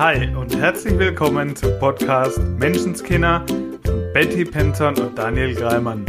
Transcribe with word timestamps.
Hi 0.00 0.34
und 0.34 0.56
herzlich 0.56 0.98
willkommen 0.98 1.54
zum 1.54 1.78
Podcast 1.78 2.38
Menschenskinder 2.58 3.44
von 3.84 4.12
Betty 4.14 4.46
Penton 4.46 4.98
und 4.98 5.18
Daniel 5.18 5.54
Greimann. 5.54 6.06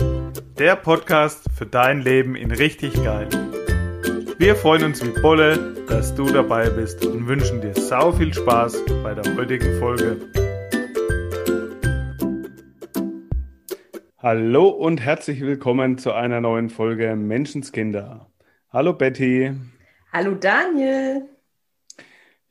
Der 0.57 0.77
Podcast 0.77 1.43
für 1.57 1.65
dein 1.65 1.99
Leben 1.99 2.37
in 2.37 2.51
richtig 2.51 2.93
geil. 3.03 3.27
Wir 4.37 4.55
freuen 4.55 4.85
uns 4.85 5.05
wie 5.05 5.21
Bolle, 5.21 5.75
dass 5.89 6.15
du 6.15 6.23
dabei 6.23 6.69
bist 6.69 7.05
und 7.05 7.27
wünschen 7.27 7.59
dir 7.59 7.73
sau 7.73 8.13
viel 8.13 8.33
Spaß 8.33 8.81
bei 9.03 9.13
der 9.13 9.35
heutigen 9.35 9.77
Folge. 9.77 10.21
Hallo 14.19 14.69
und 14.69 15.01
herzlich 15.01 15.41
willkommen 15.41 15.97
zu 15.97 16.13
einer 16.13 16.39
neuen 16.39 16.69
Folge 16.69 17.13
Menschenskinder. 17.17 18.31
Hallo 18.71 18.93
Betty. 18.93 19.51
Hallo 20.13 20.35
Daniel. 20.35 21.30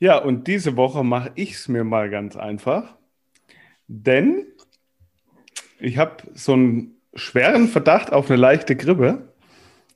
Ja, 0.00 0.16
und 0.16 0.48
diese 0.48 0.76
Woche 0.76 1.04
mache 1.04 1.30
ich 1.34 1.52
es 1.52 1.68
mir 1.68 1.84
mal 1.84 2.08
ganz 2.08 2.34
einfach, 2.34 2.96
denn 3.86 4.46
ich 5.78 5.98
habe 5.98 6.24
so 6.34 6.54
einen 6.54 7.00
schweren 7.14 7.68
Verdacht 7.68 8.12
auf 8.12 8.30
eine 8.30 8.40
leichte 8.40 8.76
Grippe. 8.76 9.28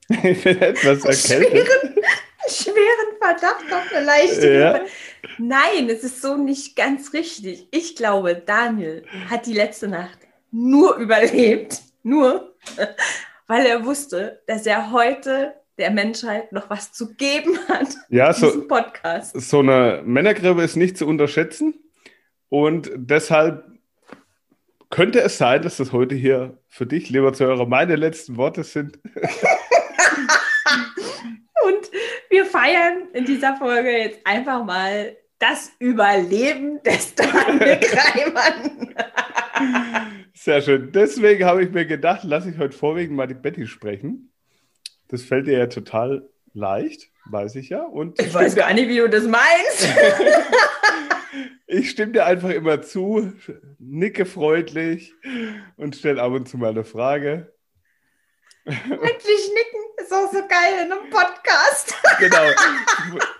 Ich 0.22 0.44
bin 0.44 0.60
etwas 0.60 1.02
erkältet. 1.02 1.66
Schweren, 1.66 1.94
schweren 2.48 3.16
Verdacht 3.18 3.72
auf 3.72 3.90
eine 3.90 4.04
leichte 4.04 4.52
ja. 4.52 4.72
Grippe. 4.72 4.90
Nein, 5.38 5.88
es 5.88 6.04
ist 6.04 6.20
so 6.20 6.36
nicht 6.36 6.76
ganz 6.76 7.14
richtig. 7.14 7.68
Ich 7.70 7.96
glaube, 7.96 8.34
Daniel 8.34 9.06
hat 9.30 9.46
die 9.46 9.54
letzte 9.54 9.88
Nacht 9.88 10.18
nur 10.50 10.96
überlebt. 10.96 11.80
Nur, 12.02 12.54
weil 13.46 13.64
er 13.64 13.86
wusste, 13.86 14.42
dass 14.46 14.66
er 14.66 14.92
heute 14.92 15.54
der 15.78 15.90
Menschheit 15.90 16.52
noch 16.52 16.70
was 16.70 16.92
zu 16.92 17.14
geben 17.14 17.58
hat. 17.68 17.88
Ja, 18.08 18.32
so, 18.32 18.66
Podcast. 18.66 19.40
so 19.40 19.60
eine 19.60 20.02
Männergrippe 20.04 20.62
ist 20.62 20.76
nicht 20.76 20.96
zu 20.96 21.06
unterschätzen. 21.06 21.74
Und 22.48 22.90
deshalb 22.94 23.64
könnte 24.90 25.20
es 25.20 25.38
sein, 25.38 25.62
dass 25.62 25.78
das 25.78 25.92
heute 25.92 26.14
hier 26.14 26.58
für 26.68 26.86
dich, 26.86 27.10
lieber 27.10 27.32
Zuhörer, 27.32 27.66
meine 27.66 27.96
letzten 27.96 28.36
Worte 28.36 28.62
sind. 28.62 28.98
Und 31.64 31.90
wir 32.30 32.44
feiern 32.46 33.08
in 33.12 33.24
dieser 33.24 33.56
Folge 33.56 33.90
jetzt 33.90 34.24
einfach 34.24 34.64
mal 34.64 35.16
das 35.38 35.72
Überleben 35.78 36.82
des 36.82 37.14
Daniel 37.16 37.80
Kreimann. 37.80 38.94
Sehr 40.32 40.62
schön. 40.62 40.92
Deswegen 40.92 41.44
habe 41.44 41.64
ich 41.64 41.70
mir 41.70 41.86
gedacht, 41.86 42.22
lasse 42.24 42.50
ich 42.50 42.58
heute 42.58 42.76
vorwiegend 42.76 43.16
mal 43.16 43.26
die 43.26 43.34
Betty 43.34 43.66
sprechen. 43.66 44.33
Das 45.14 45.22
fällt 45.22 45.46
dir 45.46 45.56
ja 45.56 45.68
total 45.68 46.28
leicht, 46.54 47.08
weiß 47.26 47.54
ich 47.54 47.68
ja. 47.68 47.84
Und 47.84 48.20
ich 48.20 48.34
weiß 48.34 48.56
gar 48.56 48.74
nicht, 48.74 48.88
wie 48.88 48.96
du 48.96 49.08
das 49.08 49.28
meinst. 49.28 49.88
ich 51.68 51.90
stimme 51.90 52.14
dir 52.14 52.26
einfach 52.26 52.50
immer 52.50 52.82
zu, 52.82 53.32
nicke 53.78 54.26
freundlich 54.26 55.14
und 55.76 55.94
stelle 55.94 56.20
ab 56.20 56.32
und 56.32 56.48
zu 56.48 56.58
mal 56.58 56.70
eine 56.70 56.82
Frage. 56.82 57.54
Wirklich 58.64 59.50
nicken 59.54 59.80
ist 59.98 60.12
auch 60.12 60.32
so 60.32 60.40
geil 60.48 60.84
in 60.84 60.90
einem 60.90 61.10
Podcast. 61.10 61.94
genau. 62.18 62.50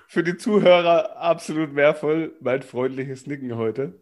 Für 0.07 0.23
die 0.23 0.37
Zuhörer 0.37 1.17
absolut 1.17 1.75
wertvoll, 1.75 2.37
mein 2.39 2.63
freundliches 2.63 3.27
Nicken 3.27 3.57
heute. 3.57 4.01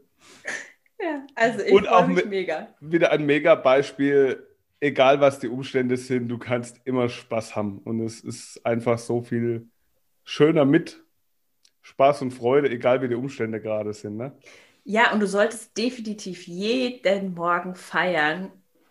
Ja, 1.01 1.25
also 1.37 1.61
ich 1.61 1.89
freue 1.89 2.09
mich 2.09 2.27
mega. 2.27 2.75
Wieder 2.81 3.13
ein 3.13 3.25
mega 3.25 3.55
Beispiel 3.55 4.47
egal 4.83 5.21
was 5.21 5.39
die 5.39 5.49
Umstände 5.49 5.97
sind, 5.97 6.29
du 6.29 6.39
kannst 6.39 6.81
immer 6.85 7.09
Spaß 7.09 7.55
haben. 7.55 7.79
Und 7.79 8.01
es 8.01 8.21
ist 8.21 8.65
einfach 8.67 8.99
so 8.99 9.23
viel 9.23 9.69
schöner 10.25 10.65
mit 10.65 11.01
Spaß 11.83 12.23
und 12.23 12.33
Freude, 12.33 12.69
egal 12.69 13.01
wie 13.01 13.09
die 13.09 13.15
Umstände 13.15 13.61
gerade 13.61 13.93
sind. 13.93 14.17
Ne? 14.17 14.37
Ja, 14.85 15.13
und 15.13 15.21
du 15.21 15.27
solltest 15.27 15.77
definitiv 15.79 16.49
jeden 16.49 17.35
Morgen 17.35 17.77
feiern, 17.77 18.51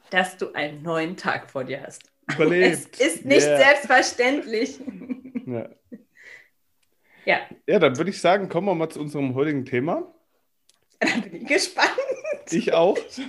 dass 0.09 0.38
du 0.38 0.53
einen 0.53 0.81
neuen 0.81 1.18
Tag 1.18 1.50
vor 1.50 1.66
dir 1.66 1.84
hast. 1.84 2.03
Überlebt. 2.34 2.72
Es 2.72 3.16
ist 3.16 3.25
nicht 3.25 3.46
yeah. 3.46 3.58
selbstverständlich. 3.58 4.79
Ja. 5.46 5.69
ja. 7.25 7.40
Ja, 7.68 7.79
dann 7.79 7.97
würde 7.97 8.09
ich 8.09 8.22
sagen, 8.22 8.47
kommen 8.47 8.68
wir 8.68 8.75
mal 8.75 8.90
zu 8.90 9.02
unserem 9.02 9.35
heutigen 9.35 9.66
Thema. 9.66 10.13
Dann 11.00 11.22
bin 11.23 11.35
ich 11.35 11.47
gespannt. 11.47 11.90
Ich 12.52 12.73
auch. 12.73 12.97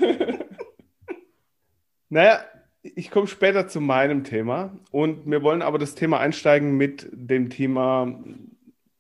naja, 2.11 2.45
ich 2.83 3.11
komme 3.11 3.29
später 3.29 3.69
zu 3.69 3.81
meinem 3.81 4.25
Thema 4.25 4.77
und 4.91 5.31
wir 5.31 5.43
wollen 5.43 5.63
aber 5.63 5.79
das 5.79 5.95
Thema 5.95 6.19
einsteigen 6.19 6.77
mit 6.77 7.09
dem 7.13 7.49
Thema, 7.49 8.21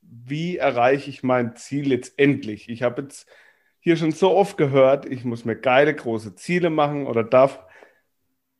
wie 0.00 0.56
erreiche 0.56 1.10
ich 1.10 1.22
mein 1.22 1.56
Ziel 1.56 1.90
jetzt 1.90 2.18
endlich? 2.18 2.68
Ich 2.68 2.82
habe 2.82 3.02
jetzt 3.02 3.28
hier 3.80 3.96
schon 3.96 4.12
so 4.12 4.30
oft 4.30 4.56
gehört, 4.56 5.06
ich 5.06 5.24
muss 5.24 5.44
mir 5.44 5.56
geile 5.56 5.94
große 5.94 6.36
Ziele 6.36 6.70
machen 6.70 7.06
oder 7.06 7.24
darf. 7.24 7.64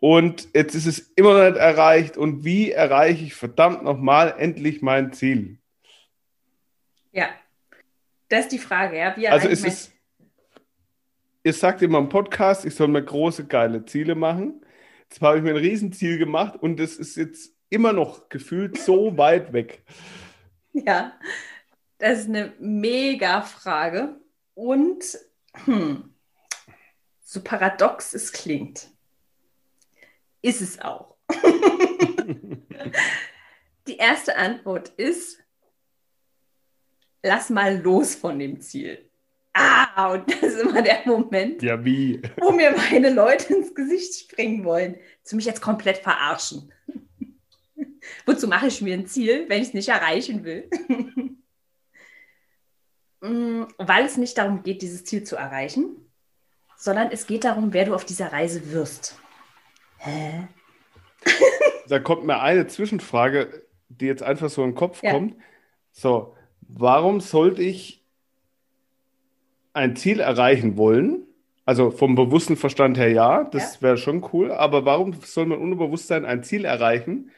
Und 0.01 0.49
jetzt 0.53 0.75
ist 0.75 0.87
es 0.87 0.99
immer 1.15 1.35
noch 1.35 1.51
nicht 1.51 1.61
erreicht. 1.61 2.17
Und 2.17 2.45
wie 2.45 2.73
erreiche 2.73 3.25
ich 3.25 3.35
verdammt 3.35 3.85
nochmal 3.85 4.35
endlich 4.37 4.83
mein 4.83 5.13
Ziel? 5.13 5.59
Ja, 7.13 7.29
das 8.29 8.41
ist 8.47 8.53
die 8.53 8.59
Frage. 8.59 8.99
Ja? 8.99 9.17
Wie 9.17 9.29
also 9.29 9.47
ist 9.47 9.65
es, 9.65 9.93
ihr 11.45 11.53
sagt 11.53 11.83
immer 11.83 11.99
im 11.99 12.09
Podcast, 12.09 12.65
ich 12.65 12.75
soll 12.75 12.89
mir 12.89 13.05
große, 13.05 13.47
geile 13.47 13.85
Ziele 13.85 14.17
machen. 14.17 14.62
Jetzt 15.13 15.21
habe 15.21 15.37
ich 15.37 15.45
mir 15.45 15.51
ein 15.51 15.57
Riesenziel 15.57 16.17
gemacht 16.17 16.55
und 16.63 16.81
es 16.81 16.97
ist 16.97 17.17
jetzt 17.17 17.53
immer 17.69 17.93
noch 17.93 18.31
gefühlt 18.31 18.79
so 18.79 19.19
weit 19.19 19.53
weg. 19.53 19.85
Ja, 20.73 21.21
das 21.99 22.21
ist 22.21 22.31
eine 22.31 22.55
mega 22.59 23.43
Frage. 23.43 24.19
Und 24.55 25.05
hm, 25.67 26.15
so 27.23 27.43
paradox 27.43 28.15
es 28.15 28.33
klingt, 28.33 28.89
ist 30.41 30.63
es 30.63 30.81
auch. 30.81 31.15
Die 33.87 33.99
erste 33.99 34.35
Antwort 34.35 34.89
ist, 34.97 35.43
lass 37.23 37.51
mal 37.51 37.77
los 37.83 38.15
von 38.15 38.39
dem 38.39 38.63
Ziel. 38.63 39.11
Ah, 39.55 40.13
und 40.13 40.31
das 40.31 40.43
ist 40.43 40.61
immer 40.61 40.81
der 40.81 41.03
Moment, 41.05 41.63
ja, 41.63 41.85
wie? 41.85 42.23
wo 42.41 42.53
mir 42.53 42.73
meine 42.73 43.11
Leute 43.11 43.55
ins 43.55 43.75
Gesicht 43.75 44.15
springen 44.15 44.65
wollen. 44.65 44.97
Zu 45.23 45.37
mich 45.37 45.45
jetzt 45.45 45.61
komplett 45.61 45.99
verarschen. 45.99 46.73
Wozu 48.27 48.49
mache 48.49 48.69
ich 48.69 48.81
mir 48.81 48.95
ein 48.95 49.07
Ziel, 49.07 49.47
wenn 49.49 49.61
ich 49.61 49.69
es 49.69 49.75
nicht 49.75 49.89
erreichen 49.89 50.45
will? 50.45 50.69
Mm, 53.23 53.67
weil 53.79 54.05
es 54.05 54.17
nicht 54.17 54.37
darum 54.37 54.65
geht, 54.65 54.83
dieses 54.83 55.05
Ziel 55.05 55.23
zu 55.23 55.37
erreichen, 55.37 56.11
sondern 56.77 57.13
es 57.13 57.29
geht 57.29 57.45
darum, 57.45 57.73
wer 57.73 57.85
du 57.85 57.95
auf 57.95 58.05
dieser 58.05 58.33
Reise 58.33 58.73
wirst. 58.73 59.19
Hä? 59.99 60.49
Da 61.89 61.99
kommt 61.99 62.25
mir 62.25 62.41
eine 62.41 62.69
Zwischenfrage, 62.69 63.67
die 63.89 64.07
jetzt 64.07 64.23
einfach 64.23 64.49
so 64.49 64.63
in 64.63 64.71
den 64.71 64.77
Kopf 64.77 65.03
ja. 65.03 65.13
kommt. 65.13 65.37
So, 65.91 66.37
warum 66.63 67.21
sollte 67.21 67.61
ich 67.61 68.02
ein 69.73 69.97
Ziel 69.97 70.21
erreichen 70.21 70.77
wollen, 70.77 71.27
also 71.65 71.91
vom 71.91 72.15
bewussten 72.15 72.57
Verstand 72.57 72.99
her 72.99 73.11
ja, 73.11 73.45
das 73.45 73.77
ja. 73.77 73.83
wäre 73.83 73.97
schon 73.97 74.29
cool, 74.33 74.51
aber 74.51 74.85
warum 74.85 75.15
soll 75.23 75.47
man 75.47 75.59
Unterbewusstsein 75.59 76.25
ein 76.25 76.43
Ziel 76.43 76.65
erreichen, 76.65 77.31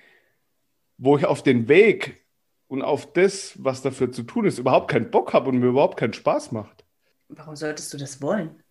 wo 0.96 1.16
ich 1.16 1.26
auf 1.26 1.42
den 1.42 1.68
Weg 1.68 2.24
und 2.68 2.82
auf 2.82 3.12
das, 3.12 3.52
was 3.62 3.82
dafür 3.82 4.10
zu 4.10 4.22
tun 4.22 4.46
ist, 4.46 4.58
überhaupt 4.58 4.90
keinen 4.90 5.10
Bock 5.10 5.32
habe 5.32 5.50
und 5.50 5.58
mir 5.58 5.66
überhaupt 5.66 5.98
keinen 5.98 6.14
Spaß 6.14 6.52
macht? 6.52 6.84
Warum 7.28 7.56
solltest 7.56 7.92
du 7.92 7.98
das 7.98 8.20
wollen? 8.22 8.62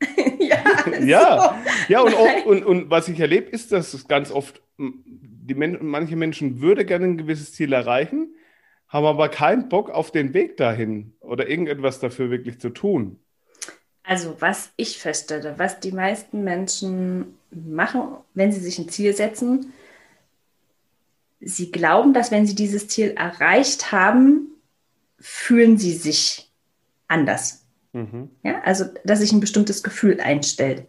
ja, 0.38 0.62
ja, 1.00 1.56
so. 1.86 1.92
ja 1.92 2.00
und, 2.00 2.46
und, 2.46 2.64
und, 2.64 2.90
was 2.90 3.08
ich 3.08 3.18
erlebe, 3.18 3.50
ist, 3.50 3.72
dass 3.72 3.94
es 3.94 4.06
ganz 4.06 4.30
oft, 4.30 4.62
die 4.78 5.54
Men 5.54 5.78
manche 5.80 6.14
Menschen 6.14 6.60
würde 6.60 6.84
gerne 6.84 7.06
ein 7.06 7.18
gewisses 7.18 7.52
Ziel 7.52 7.72
erreichen, 7.72 8.32
haben 8.88 9.06
aber 9.06 9.28
keinen 9.28 9.68
Bock 9.68 9.90
auf 9.90 10.10
den 10.10 10.34
Weg 10.34 10.56
dahin 10.56 11.14
oder 11.20 11.48
irgendetwas 11.48 12.00
dafür 12.00 12.30
wirklich 12.30 12.58
zu 12.60 12.70
tun. 12.70 13.20
Also 14.02 14.36
was 14.40 14.70
ich 14.76 14.98
feststelle, 14.98 15.58
was 15.58 15.80
die 15.80 15.92
meisten 15.92 16.42
Menschen 16.42 17.38
machen, 17.50 18.16
wenn 18.32 18.52
sie 18.52 18.60
sich 18.60 18.78
ein 18.78 18.88
Ziel 18.88 19.14
setzen, 19.14 19.72
sie 21.40 21.70
glauben, 21.70 22.14
dass 22.14 22.30
wenn 22.30 22.46
sie 22.46 22.54
dieses 22.54 22.88
Ziel 22.88 23.10
erreicht 23.16 23.92
haben, 23.92 24.48
fühlen 25.20 25.76
sie 25.76 25.92
sich 25.92 26.50
anders. 27.06 27.66
Mhm. 27.92 28.30
Ja, 28.42 28.62
also 28.62 28.86
dass 29.04 29.20
sich 29.20 29.32
ein 29.32 29.40
bestimmtes 29.40 29.82
Gefühl 29.82 30.20
einstellt. 30.20 30.86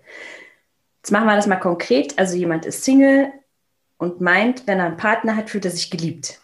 Jetzt 1.01 1.11
machen 1.11 1.27
wir 1.27 1.35
das 1.35 1.47
mal 1.47 1.57
konkret. 1.57 2.17
Also 2.17 2.35
jemand 2.35 2.65
ist 2.65 2.83
Single 2.83 3.31
und 3.97 4.21
meint, 4.21 4.67
wenn 4.67 4.79
er 4.79 4.85
einen 4.85 4.97
Partner 4.97 5.35
hat, 5.35 5.49
fühlt 5.49 5.65
er 5.65 5.71
sich 5.71 5.91
geliebt. 5.91 6.39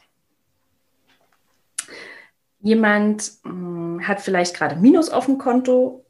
Jemand 2.66 3.32
mh, 3.44 3.52
hm, 3.52 4.08
hat 4.08 4.22
vielleicht 4.22 4.56
gerade 4.56 4.76
Minus 4.76 5.10
auf 5.10 5.26
dem 5.26 5.38
Konto 5.38 6.04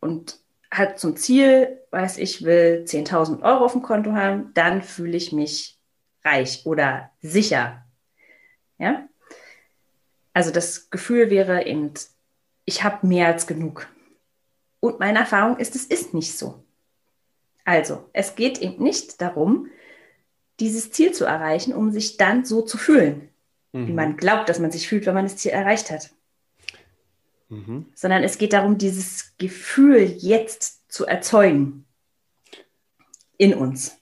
und 0.00 0.38
hat 0.70 1.00
zum 1.00 1.16
Ziel, 1.16 1.80
weiß 1.90 2.18
ich, 2.18 2.44
will 2.44 2.84
10.000 2.86 3.42
Euro 3.42 3.64
auf 3.64 3.72
dem 3.72 3.82
Konto 3.82 4.12
haben, 4.12 4.52
dann 4.54 4.82
fühle 4.82 5.16
ich 5.16 5.32
mich 5.32 5.80
reich 6.24 6.64
oder 6.64 7.10
sicher. 7.22 7.84
Ja? 8.78 9.08
Also 10.32 10.52
das 10.52 10.90
Gefühl 10.90 11.28
wäre 11.30 11.66
eben 11.66 11.92
ich 12.66 12.84
habe 12.84 13.06
mehr 13.06 13.28
als 13.28 13.46
genug. 13.46 13.88
Und 14.80 15.00
meine 15.00 15.20
Erfahrung 15.20 15.56
ist, 15.56 15.74
es 15.74 15.86
ist 15.86 16.12
nicht 16.12 16.36
so. 16.36 16.62
Also, 17.64 18.08
es 18.12 18.34
geht 18.34 18.58
eben 18.60 18.82
nicht 18.82 19.20
darum, 19.20 19.68
dieses 20.60 20.90
Ziel 20.90 21.12
zu 21.12 21.24
erreichen, 21.24 21.72
um 21.74 21.90
sich 21.90 22.16
dann 22.16 22.44
so 22.44 22.62
zu 22.62 22.76
fühlen, 22.76 23.30
mhm. 23.76 23.88
wie 23.88 23.92
man 23.92 24.16
glaubt, 24.16 24.48
dass 24.48 24.58
man 24.58 24.70
sich 24.70 24.88
fühlt, 24.88 25.06
wenn 25.06 25.14
man 25.14 25.24
das 25.24 25.36
Ziel 25.36 25.52
erreicht 25.52 25.90
hat. 25.90 26.10
Mhm. 27.48 27.86
Sondern 27.94 28.22
es 28.22 28.38
geht 28.38 28.52
darum, 28.52 28.78
dieses 28.78 29.36
Gefühl 29.38 30.02
jetzt 30.18 30.90
zu 30.90 31.06
erzeugen 31.06 31.84
in 33.38 33.54
uns. 33.54 33.98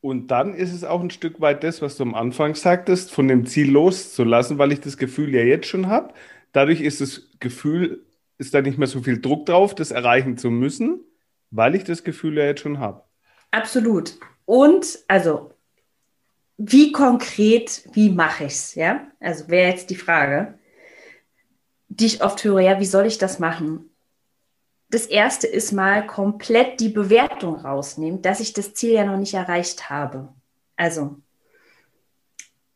Und 0.00 0.28
dann 0.28 0.54
ist 0.54 0.72
es 0.72 0.84
auch 0.84 1.00
ein 1.00 1.10
Stück 1.10 1.40
weit 1.40 1.64
das, 1.64 1.82
was 1.82 1.96
du 1.96 2.04
am 2.04 2.14
Anfang 2.14 2.54
sagtest, 2.54 3.10
von 3.10 3.28
dem 3.28 3.46
Ziel 3.46 3.70
loszulassen, 3.70 4.58
weil 4.58 4.72
ich 4.72 4.80
das 4.80 4.96
Gefühl 4.96 5.34
ja 5.34 5.42
jetzt 5.42 5.66
schon 5.66 5.88
habe. 5.88 6.14
Dadurch 6.52 6.80
ist 6.80 7.00
das 7.00 7.28
Gefühl, 7.40 8.06
ist 8.38 8.54
da 8.54 8.62
nicht 8.62 8.78
mehr 8.78 8.86
so 8.86 9.02
viel 9.02 9.20
Druck 9.20 9.46
drauf, 9.46 9.74
das 9.74 9.90
erreichen 9.90 10.38
zu 10.38 10.50
müssen, 10.50 11.00
weil 11.50 11.74
ich 11.74 11.84
das 11.84 12.04
Gefühl 12.04 12.38
ja 12.38 12.44
jetzt 12.44 12.60
schon 12.60 12.78
habe. 12.78 13.02
Absolut. 13.50 14.14
Und 14.44 15.00
also, 15.08 15.50
wie 16.58 16.90
konkret, 16.90 17.88
wie 17.92 18.10
mache 18.10 18.44
ich 18.44 18.52
es? 18.52 18.74
Ja, 18.74 19.06
also 19.20 19.48
wäre 19.48 19.70
jetzt 19.70 19.90
die 19.90 19.96
Frage, 19.96 20.58
die 21.88 22.06
ich 22.06 22.22
oft 22.22 22.42
höre, 22.44 22.60
ja, 22.60 22.80
wie 22.80 22.86
soll 22.86 23.06
ich 23.06 23.18
das 23.18 23.38
machen? 23.38 23.90
Das 24.90 25.06
erste 25.06 25.46
ist 25.46 25.72
mal 25.72 26.06
komplett 26.06 26.80
die 26.80 26.88
Bewertung 26.88 27.56
rausnehmen, 27.56 28.22
dass 28.22 28.40
ich 28.40 28.54
das 28.54 28.74
Ziel 28.74 28.92
ja 28.92 29.04
noch 29.04 29.18
nicht 29.18 29.34
erreicht 29.34 29.88
habe. 29.88 30.34
Also, 30.76 31.16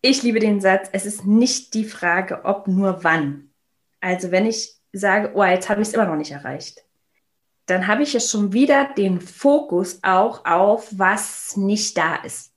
ich 0.01 0.23
liebe 0.23 0.39
den 0.39 0.61
Satz, 0.61 0.89
es 0.93 1.05
ist 1.05 1.25
nicht 1.25 1.75
die 1.75 1.85
Frage, 1.85 2.45
ob 2.45 2.69
nur 2.69 3.03
wann. 3.03 3.51
Also, 4.01 4.31
wenn 4.31 4.47
ich 4.47 4.77
sage, 4.93 5.33
oh, 5.35 5.45
jetzt 5.45 5.69
habe 5.69 5.83
ich 5.83 5.89
es 5.89 5.95
immer 5.95 6.07
noch 6.07 6.17
nicht 6.17 6.33
erreicht, 6.33 6.85
dann 7.67 7.87
habe 7.87 8.03
ich 8.03 8.13
ja 8.13 8.21
schon 8.21 8.53
wieder 8.53 8.93
den 8.97 9.21
Fokus 9.21 9.99
auch 10.03 10.45
auf, 10.45 10.89
was 10.93 11.57
nicht 11.57 11.97
da 11.97 12.17
ist. 12.17 12.52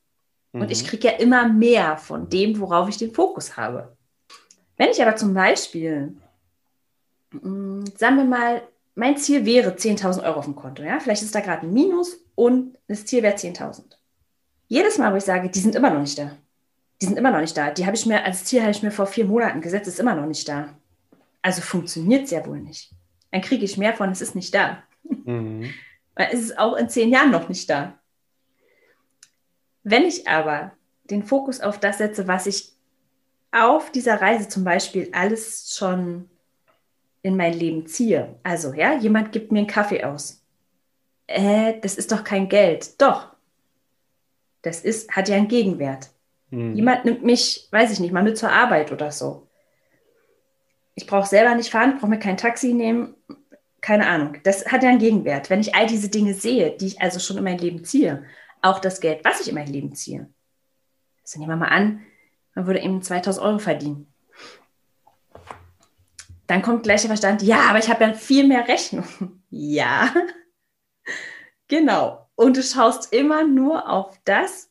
Mhm. 0.55 0.61
Und 0.61 0.71
ich 0.71 0.83
mhm. 0.83 0.87
kriege 0.87 1.07
ja 1.09 1.13
immer 1.15 1.47
mehr 1.47 1.97
von 1.97 2.29
dem, 2.29 2.59
worauf 2.59 2.87
ich 2.87 2.97
den 2.97 3.11
Fokus 3.11 3.57
habe. 3.57 3.95
Wenn 4.77 4.89
ich 4.89 5.01
aber 5.01 5.15
zum 5.15 5.33
Beispiel, 5.33 6.15
mm, 7.31 7.83
sagen 7.97 8.17
wir 8.17 8.23
mal, 8.23 8.61
mein 8.95 9.17
Ziel 9.17 9.45
wäre 9.45 9.71
10.000 9.71 10.23
Euro 10.23 10.39
auf 10.39 10.45
dem 10.45 10.55
Konto. 10.55 10.81
Ja? 10.81 10.99
Vielleicht 10.99 11.21
ist 11.21 11.35
da 11.35 11.41
gerade 11.41 11.67
ein 11.67 11.73
Minus 11.73 12.17
und 12.35 12.77
das 12.87 13.05
Ziel 13.05 13.21
wäre 13.21 13.35
10.000. 13.35 13.83
Jedes 14.67 14.97
Mal, 14.97 15.11
wo 15.11 15.17
ich 15.17 15.23
sage, 15.25 15.49
die 15.49 15.59
sind 15.59 15.75
immer 15.75 15.89
noch 15.89 15.99
nicht 15.99 16.17
da. 16.17 16.31
Die 17.01 17.05
sind 17.05 17.17
immer 17.17 17.31
noch 17.31 17.41
nicht 17.41 17.55
da. 17.55 17.71
Die 17.71 17.85
habe 17.85 17.95
ich 17.95 18.05
mir, 18.05 18.23
als 18.23 18.45
Ziel 18.45 18.61
habe 18.61 18.71
ich 18.71 18.81
mir 18.81 18.91
vor 18.91 19.05
vier 19.05 19.25
Monaten 19.25 19.59
gesetzt, 19.59 19.87
ist 19.87 19.99
immer 19.99 20.15
noch 20.15 20.25
nicht 20.25 20.47
da. 20.47 20.69
Also 21.41 21.61
funktioniert 21.61 22.23
es 22.23 22.31
ja 22.31 22.45
wohl 22.45 22.61
nicht. 22.61 22.91
Dann 23.31 23.41
kriege 23.41 23.65
ich 23.65 23.77
mehr 23.77 23.93
von, 23.93 24.09
es 24.09 24.21
ist 24.21 24.33
nicht 24.33 24.55
da. 24.55 24.81
Mhm. 25.03 25.73
Weil 26.15 26.29
es 26.31 26.39
ist 26.39 26.57
auch 26.57 26.77
in 26.77 26.87
zehn 26.87 27.09
Jahren 27.09 27.31
noch 27.31 27.49
nicht 27.49 27.69
da. 27.69 27.99
Wenn 29.85 30.03
ich 30.03 30.27
aber 30.27 30.71
den 31.03 31.23
Fokus 31.23 31.61
auf 31.61 31.79
das 31.79 31.99
setze, 31.99 32.27
was 32.27 32.47
ich 32.47 32.73
auf 33.51 33.91
dieser 33.91 34.19
Reise 34.19 34.49
zum 34.49 34.63
Beispiel 34.63 35.09
alles 35.13 35.75
schon 35.77 36.27
in 37.21 37.37
mein 37.37 37.53
Leben 37.53 37.85
ziehe. 37.85 38.35
Also, 38.41 38.73
ja, 38.73 38.95
jemand 38.95 39.31
gibt 39.31 39.51
mir 39.51 39.59
einen 39.59 39.67
Kaffee 39.67 40.03
aus. 40.03 40.43
Äh, 41.27 41.79
das 41.81 41.95
ist 41.95 42.11
doch 42.11 42.23
kein 42.23 42.49
Geld. 42.49 42.99
Doch. 42.99 43.29
Das 44.63 44.81
ist, 44.81 45.11
hat 45.15 45.29
ja 45.29 45.35
einen 45.35 45.47
Gegenwert. 45.47 46.09
Hm. 46.49 46.75
Jemand 46.75 47.05
nimmt 47.05 47.23
mich, 47.23 47.67
weiß 47.71 47.91
ich 47.91 47.99
nicht, 47.99 48.11
mal 48.11 48.23
mit 48.23 48.39
zur 48.39 48.51
Arbeit 48.51 48.91
oder 48.91 49.11
so. 49.11 49.47
Ich 50.95 51.05
brauche 51.05 51.27
selber 51.27 51.53
nicht 51.53 51.69
fahren, 51.69 51.97
brauche 51.99 52.09
mir 52.09 52.19
kein 52.19 52.37
Taxi 52.37 52.73
nehmen, 52.73 53.15
keine 53.81 54.07
Ahnung. 54.07 54.37
Das 54.43 54.65
hat 54.71 54.81
ja 54.81 54.89
einen 54.89 54.99
Gegenwert. 54.99 55.51
Wenn 55.51 55.61
ich 55.61 55.75
all 55.75 55.85
diese 55.85 56.09
Dinge 56.09 56.33
sehe, 56.33 56.71
die 56.71 56.87
ich 56.87 57.01
also 57.01 57.19
schon 57.19 57.37
in 57.37 57.43
mein 57.43 57.59
Leben 57.59 57.83
ziehe, 57.83 58.23
auch 58.65 58.79
das 58.79 58.99
Geld, 58.99 59.23
was 59.23 59.41
ich 59.41 59.49
in 59.49 59.55
mein 59.55 59.67
Leben 59.67 59.95
ziehe. 59.95 60.29
Also 61.23 61.39
nehmen 61.39 61.51
wir 61.51 61.57
mal 61.57 61.69
an, 61.69 62.01
man 62.53 62.67
würde 62.67 62.81
eben 62.81 63.01
2000 63.01 63.45
Euro 63.45 63.59
verdienen 63.59 64.13
dann 66.47 66.61
kommt 66.61 66.83
gleich 66.83 67.01
der 67.01 67.09
Verstand, 67.09 67.41
ja, 67.41 67.61
aber 67.69 67.79
ich 67.79 67.89
habe 67.89 68.03
ja 68.03 68.13
viel 68.13 68.47
mehr 68.47 68.67
Rechnung. 68.67 69.05
ja, 69.49 70.13
genau. 71.67 72.29
Und 72.35 72.57
du 72.57 72.63
schaust 72.63 73.13
immer 73.13 73.45
nur 73.45 73.89
auf 73.89 74.19
das, 74.25 74.69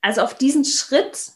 also 0.00 0.22
auf 0.22 0.34
diesen 0.34 0.64
Schritt, 0.64 1.32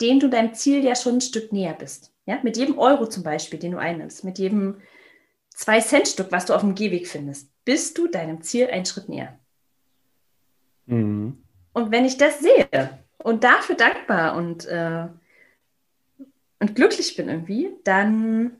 den 0.00 0.20
du 0.20 0.28
deinem 0.28 0.54
Ziel 0.54 0.84
ja 0.84 0.94
schon 0.94 1.16
ein 1.16 1.20
Stück 1.20 1.52
näher 1.52 1.74
bist. 1.74 2.12
Ja, 2.26 2.38
mit 2.42 2.56
jedem 2.56 2.78
Euro 2.78 3.06
zum 3.08 3.24
Beispiel, 3.24 3.58
den 3.58 3.72
du 3.72 3.78
einnimmst, 3.78 4.22
mit 4.22 4.38
jedem 4.38 4.80
2-Cent-Stück, 5.56 6.30
was 6.30 6.46
du 6.46 6.54
auf 6.54 6.60
dem 6.60 6.74
Gehweg 6.74 7.08
findest, 7.08 7.50
bist 7.64 7.98
du 7.98 8.06
deinem 8.06 8.42
Ziel 8.42 8.68
einen 8.68 8.86
Schritt 8.86 9.08
näher. 9.08 9.38
Mhm. 10.92 11.38
Und 11.72 11.90
wenn 11.90 12.04
ich 12.04 12.18
das 12.18 12.40
sehe 12.40 12.68
und 13.18 13.44
dafür 13.44 13.76
dankbar 13.76 14.36
und 14.36 14.66
äh, 14.66 15.06
und 16.60 16.76
glücklich 16.76 17.16
bin 17.16 17.28
irgendwie, 17.28 17.70
dann 17.82 18.52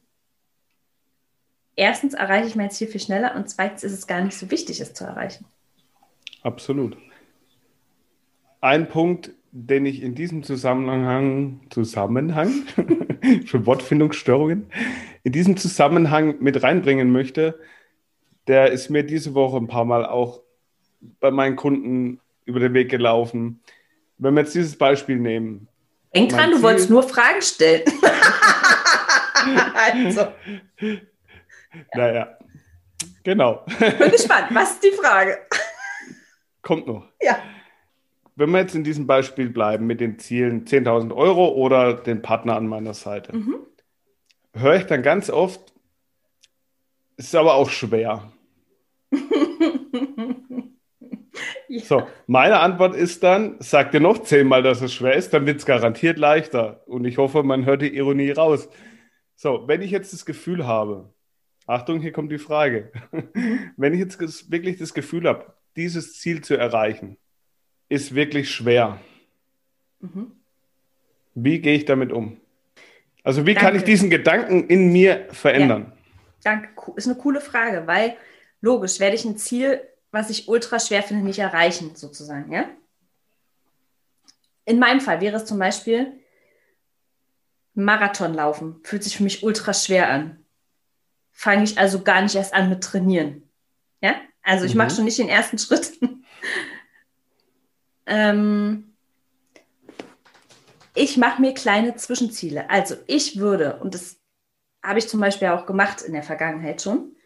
erstens 1.76 2.14
erreiche 2.14 2.48
ich 2.48 2.56
mein 2.56 2.70
Ziel 2.70 2.88
viel 2.88 3.00
schneller 3.00 3.36
und 3.36 3.48
zweitens 3.48 3.84
ist 3.84 3.92
es 3.92 4.06
gar 4.06 4.22
nicht 4.22 4.36
so 4.36 4.50
wichtig, 4.50 4.80
es 4.80 4.94
zu 4.94 5.04
erreichen. 5.04 5.44
Absolut. 6.42 6.96
Ein 8.60 8.88
Punkt, 8.88 9.30
den 9.52 9.86
ich 9.86 10.02
in 10.02 10.14
diesem 10.14 10.42
Zusammenhang, 10.42 11.60
Zusammenhang, 11.70 12.50
für 13.46 13.66
Wortfindungsstörungen, 13.66 14.66
in 15.22 15.32
diesem 15.32 15.56
Zusammenhang 15.56 16.36
mit 16.40 16.62
reinbringen 16.62 17.12
möchte, 17.12 17.60
der 18.48 18.72
ist 18.72 18.88
mir 18.88 19.04
diese 19.04 19.34
Woche 19.34 19.58
ein 19.58 19.68
paar 19.68 19.84
Mal 19.84 20.06
auch 20.06 20.40
bei 21.20 21.30
meinen 21.30 21.56
Kunden 21.56 22.20
über 22.44 22.60
den 22.60 22.74
Weg 22.74 22.90
gelaufen. 22.90 23.60
Wenn 24.18 24.34
wir 24.34 24.42
jetzt 24.42 24.54
dieses 24.54 24.76
Beispiel 24.76 25.16
nehmen, 25.16 25.68
Denk 26.14 26.30
dran, 26.30 26.50
du 26.50 26.62
wolltest 26.62 26.90
nur 26.90 27.02
Fragen 27.02 27.40
stellen. 27.40 27.84
also. 29.74 30.28
Naja, 31.94 32.38
genau. 33.24 33.64
Bin 33.78 34.10
gespannt. 34.10 34.48
Was 34.50 34.72
ist 34.72 34.84
die 34.84 34.90
Frage? 34.90 35.38
Kommt 36.60 36.86
noch. 36.86 37.08
Ja. 37.20 37.38
Wenn 38.36 38.50
wir 38.50 38.60
jetzt 38.60 38.74
in 38.74 38.84
diesem 38.84 39.06
Beispiel 39.06 39.48
bleiben 39.48 39.86
mit 39.86 40.00
den 40.00 40.18
Zielen 40.18 40.66
10.000 40.66 41.14
Euro 41.14 41.48
oder 41.48 41.94
den 41.94 42.22
Partner 42.22 42.56
an 42.56 42.66
meiner 42.66 42.94
Seite, 42.94 43.34
mhm. 43.34 43.56
höre 44.54 44.76
ich 44.76 44.86
dann 44.86 45.02
ganz 45.02 45.30
oft, 45.30 45.72
ist 47.16 47.34
aber 47.34 47.54
auch 47.54 47.70
schwer. 47.70 48.32
Ja. 51.72 51.80
So, 51.80 52.06
meine 52.26 52.60
Antwort 52.60 52.94
ist 52.94 53.22
dann, 53.22 53.56
sag 53.58 53.92
dir 53.92 54.00
noch 54.00 54.18
zehnmal, 54.18 54.62
dass 54.62 54.82
es 54.82 54.92
schwer 54.92 55.14
ist, 55.14 55.32
dann 55.32 55.46
wird 55.46 55.60
es 55.60 55.64
garantiert 55.64 56.18
leichter. 56.18 56.86
Und 56.86 57.06
ich 57.06 57.16
hoffe, 57.16 57.42
man 57.42 57.64
hört 57.64 57.80
die 57.80 57.96
Ironie 57.96 58.30
raus. 58.30 58.68
So, 59.36 59.66
wenn 59.66 59.80
ich 59.80 59.90
jetzt 59.90 60.12
das 60.12 60.26
Gefühl 60.26 60.66
habe, 60.66 61.14
Achtung, 61.66 62.00
hier 62.00 62.12
kommt 62.12 62.30
die 62.30 62.36
Frage. 62.36 62.92
wenn 63.78 63.94
ich 63.94 64.00
jetzt 64.00 64.50
wirklich 64.50 64.76
das 64.76 64.92
Gefühl 64.92 65.26
habe, 65.26 65.46
dieses 65.74 66.18
Ziel 66.20 66.42
zu 66.42 66.58
erreichen, 66.58 67.16
ist 67.88 68.14
wirklich 68.14 68.50
schwer. 68.50 69.00
Mhm. 70.00 70.32
Wie 71.34 71.58
gehe 71.60 71.74
ich 71.74 71.86
damit 71.86 72.12
um? 72.12 72.36
Also 73.24 73.46
wie 73.46 73.54
Danke. 73.54 73.66
kann 73.66 73.76
ich 73.76 73.84
diesen 73.84 74.10
Gedanken 74.10 74.66
in 74.66 74.92
mir 74.92 75.26
verändern? 75.30 75.92
Ja. 76.44 76.52
Danke, 76.52 76.92
ist 76.96 77.06
eine 77.06 77.16
coole 77.16 77.40
Frage, 77.40 77.86
weil 77.86 78.14
logisch 78.60 79.00
werde 79.00 79.16
ich 79.16 79.24
ein 79.24 79.38
Ziel 79.38 79.80
was 80.12 80.30
ich 80.30 80.46
ultra 80.46 80.78
schwer 80.78 81.02
finde, 81.02 81.24
nicht 81.24 81.40
erreichen, 81.40 81.96
sozusagen. 81.96 82.52
Ja? 82.52 82.68
In 84.64 84.78
meinem 84.78 85.00
Fall 85.00 85.20
wäre 85.20 85.38
es 85.38 85.46
zum 85.46 85.58
Beispiel 85.58 86.20
Marathon 87.74 88.34
laufen. 88.34 88.80
Fühlt 88.84 89.02
sich 89.02 89.16
für 89.16 89.22
mich 89.24 89.42
ultra 89.42 89.72
schwer 89.72 90.10
an. 90.10 90.44
Fange 91.32 91.64
ich 91.64 91.78
also 91.78 92.02
gar 92.02 92.20
nicht 92.20 92.34
erst 92.34 92.52
an 92.52 92.68
mit 92.68 92.84
Trainieren. 92.84 93.48
Ja? 94.02 94.14
Also 94.42 94.66
ich 94.66 94.74
mhm. 94.74 94.78
mache 94.78 94.94
schon 94.94 95.04
nicht 95.04 95.18
den 95.18 95.30
ersten 95.30 95.58
Schritt. 95.58 95.98
ähm, 98.06 98.94
ich 100.94 101.16
mache 101.16 101.40
mir 101.40 101.54
kleine 101.54 101.96
Zwischenziele. 101.96 102.68
Also 102.68 102.96
ich 103.06 103.38
würde, 103.38 103.80
und 103.80 103.94
das 103.94 104.18
habe 104.82 104.98
ich 104.98 105.08
zum 105.08 105.20
Beispiel 105.20 105.48
auch 105.48 105.64
gemacht 105.64 106.02
in 106.02 106.12
der 106.12 106.22
Vergangenheit 106.22 106.82
schon, 106.82 107.16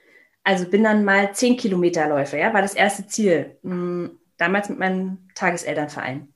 also 0.47 0.65
bin 0.65 0.85
dann 0.85 1.05
mal 1.05 1.35
zehn 1.35 1.57
Kilometer 1.57 2.09
Läufe, 2.09 2.39
ja, 2.39 2.55
war 2.55 2.63
das 2.63 2.75
erste 2.75 3.09
Ziel. 3.09 3.59
Hm, 3.65 4.17
damals 4.37 4.69
mit 4.69 4.79
meinem 4.79 5.29
Tageselternverein 5.35 6.33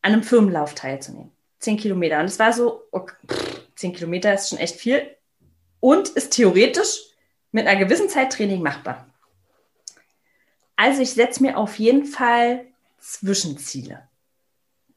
an 0.00 0.12
einem 0.12 0.22
Firmenlauf 0.22 0.74
teilzunehmen. 0.74 1.30
Zehn 1.58 1.76
Kilometer. 1.76 2.20
Und 2.20 2.24
es 2.24 2.38
war 2.38 2.54
so, 2.54 2.84
okay, 2.90 3.14
pff, 3.26 3.66
zehn 3.76 3.92
Kilometer 3.92 4.32
ist 4.32 4.48
schon 4.48 4.58
echt 4.58 4.76
viel 4.76 5.14
und 5.78 6.08
ist 6.08 6.32
theoretisch 6.32 7.02
mit 7.50 7.66
einer 7.66 7.78
gewissen 7.78 8.08
Zeit 8.08 8.32
Training 8.32 8.62
machbar. 8.62 9.06
Also 10.76 11.02
ich 11.02 11.12
setze 11.12 11.42
mir 11.42 11.58
auf 11.58 11.78
jeden 11.78 12.06
Fall 12.06 12.64
Zwischenziele, 12.98 14.08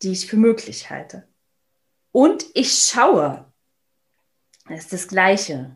die 0.02 0.14
ich 0.14 0.28
für 0.28 0.38
möglich 0.38 0.90
halte. 0.90 1.28
Und 2.14 2.46
ich 2.54 2.72
schaue, 2.76 3.44
Das 4.70 4.80
ist 4.80 4.94
das 4.94 5.08
Gleiche, 5.10 5.76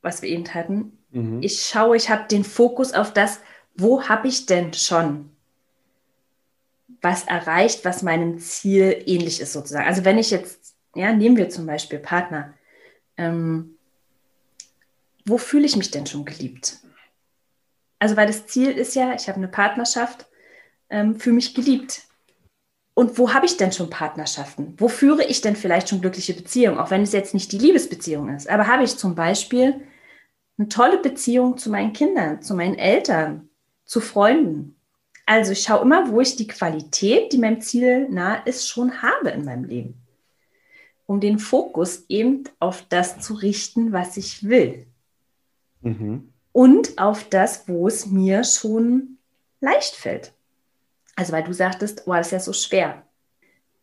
was 0.00 0.22
wir 0.22 0.30
eben 0.30 0.48
hatten. 0.54 1.01
Mhm. 1.12 1.42
Ich 1.42 1.66
schaue, 1.66 1.96
ich 1.96 2.10
habe 2.10 2.26
den 2.28 2.44
Fokus 2.44 2.92
auf 2.92 3.12
das, 3.12 3.40
wo 3.74 4.08
habe 4.08 4.28
ich 4.28 4.46
denn 4.46 4.72
schon 4.72 5.30
was 7.00 7.24
erreicht, 7.24 7.84
was 7.84 8.02
meinem 8.02 8.38
Ziel 8.38 9.02
ähnlich 9.06 9.40
ist 9.40 9.52
sozusagen. 9.52 9.86
Also 9.86 10.04
wenn 10.04 10.18
ich 10.18 10.30
jetzt, 10.30 10.74
ja, 10.94 11.12
nehmen 11.12 11.36
wir 11.36 11.48
zum 11.48 11.66
Beispiel 11.66 11.98
Partner, 11.98 12.54
ähm, 13.16 13.76
wo 15.24 15.38
fühle 15.38 15.66
ich 15.66 15.76
mich 15.76 15.90
denn 15.90 16.06
schon 16.06 16.24
geliebt? 16.24 16.78
Also 17.98 18.16
weil 18.16 18.26
das 18.26 18.46
Ziel 18.46 18.70
ist 18.70 18.94
ja, 18.94 19.14
ich 19.14 19.28
habe 19.28 19.36
eine 19.36 19.48
Partnerschaft, 19.48 20.26
ähm, 20.90 21.18
fühle 21.18 21.36
mich 21.36 21.54
geliebt. 21.54 22.02
Und 22.94 23.16
wo 23.18 23.32
habe 23.32 23.46
ich 23.46 23.56
denn 23.56 23.72
schon 23.72 23.88
Partnerschaften? 23.88 24.74
Wo 24.76 24.88
führe 24.88 25.24
ich 25.24 25.40
denn 25.40 25.56
vielleicht 25.56 25.88
schon 25.88 26.00
glückliche 26.00 26.34
Beziehungen? 26.34 26.78
Auch 26.78 26.90
wenn 26.90 27.02
es 27.02 27.12
jetzt 27.12 27.32
nicht 27.32 27.50
die 27.52 27.58
Liebesbeziehung 27.58 28.28
ist. 28.34 28.48
Aber 28.50 28.66
habe 28.66 28.84
ich 28.84 28.98
zum 28.98 29.14
Beispiel 29.14 29.80
eine 30.58 30.68
tolle 30.68 30.98
Beziehung 30.98 31.58
zu 31.58 31.70
meinen 31.70 31.92
Kindern, 31.92 32.42
zu 32.42 32.54
meinen 32.54 32.78
Eltern, 32.78 33.48
zu 33.84 34.00
Freunden? 34.00 34.76
Also 35.26 35.52
ich 35.52 35.62
schaue 35.62 35.82
immer, 35.82 36.10
wo 36.10 36.20
ich 36.20 36.36
die 36.36 36.46
Qualität, 36.46 37.32
die 37.32 37.38
meinem 37.38 37.60
Ziel 37.60 38.08
nahe 38.08 38.42
ist, 38.44 38.68
schon 38.68 39.02
habe 39.02 39.30
in 39.30 39.44
meinem 39.44 39.64
Leben. 39.64 39.94
Um 41.06 41.20
den 41.20 41.38
Fokus 41.38 42.04
eben 42.08 42.44
auf 42.58 42.84
das 42.88 43.20
zu 43.20 43.34
richten, 43.34 43.92
was 43.92 44.16
ich 44.16 44.48
will. 44.48 44.86
Mhm. 45.80 46.32
Und 46.52 46.98
auf 46.98 47.28
das, 47.28 47.68
wo 47.68 47.86
es 47.86 48.06
mir 48.06 48.44
schon 48.44 49.18
leicht 49.60 49.94
fällt. 49.94 50.32
Also 51.16 51.32
weil 51.32 51.44
du 51.44 51.52
sagtest, 51.52 52.02
oh, 52.06 52.12
das 52.12 52.28
ist 52.28 52.32
ja 52.32 52.40
so 52.40 52.52
schwer. 52.52 53.02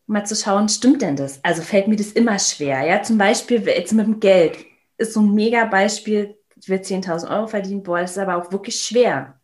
Mal 0.08 0.26
zu 0.26 0.36
schauen, 0.36 0.70
stimmt 0.70 1.02
denn 1.02 1.16
das? 1.16 1.44
Also 1.44 1.62
fällt 1.62 1.88
mir 1.88 1.96
das 1.96 2.12
immer 2.12 2.40
schwer. 2.40 2.84
Ja, 2.84 3.04
zum 3.04 3.18
Beispiel 3.18 3.62
jetzt 3.62 3.94
mit 3.94 4.06
dem 4.06 4.20
Geld 4.20 4.58
ist 4.98 5.14
so 5.14 5.22
ein 5.22 5.34
mega 5.34 5.66
Beispiel, 5.66 6.36
ich 6.60 6.70
will 6.70 6.80
10.000 6.80 7.30
Euro 7.30 7.48
verdienen, 7.48 7.84
boah, 7.84 8.00
das 8.00 8.12
ist 8.12 8.18
aber 8.18 8.36
auch 8.36 8.52
wirklich 8.52 8.76
schwer. 8.76 9.40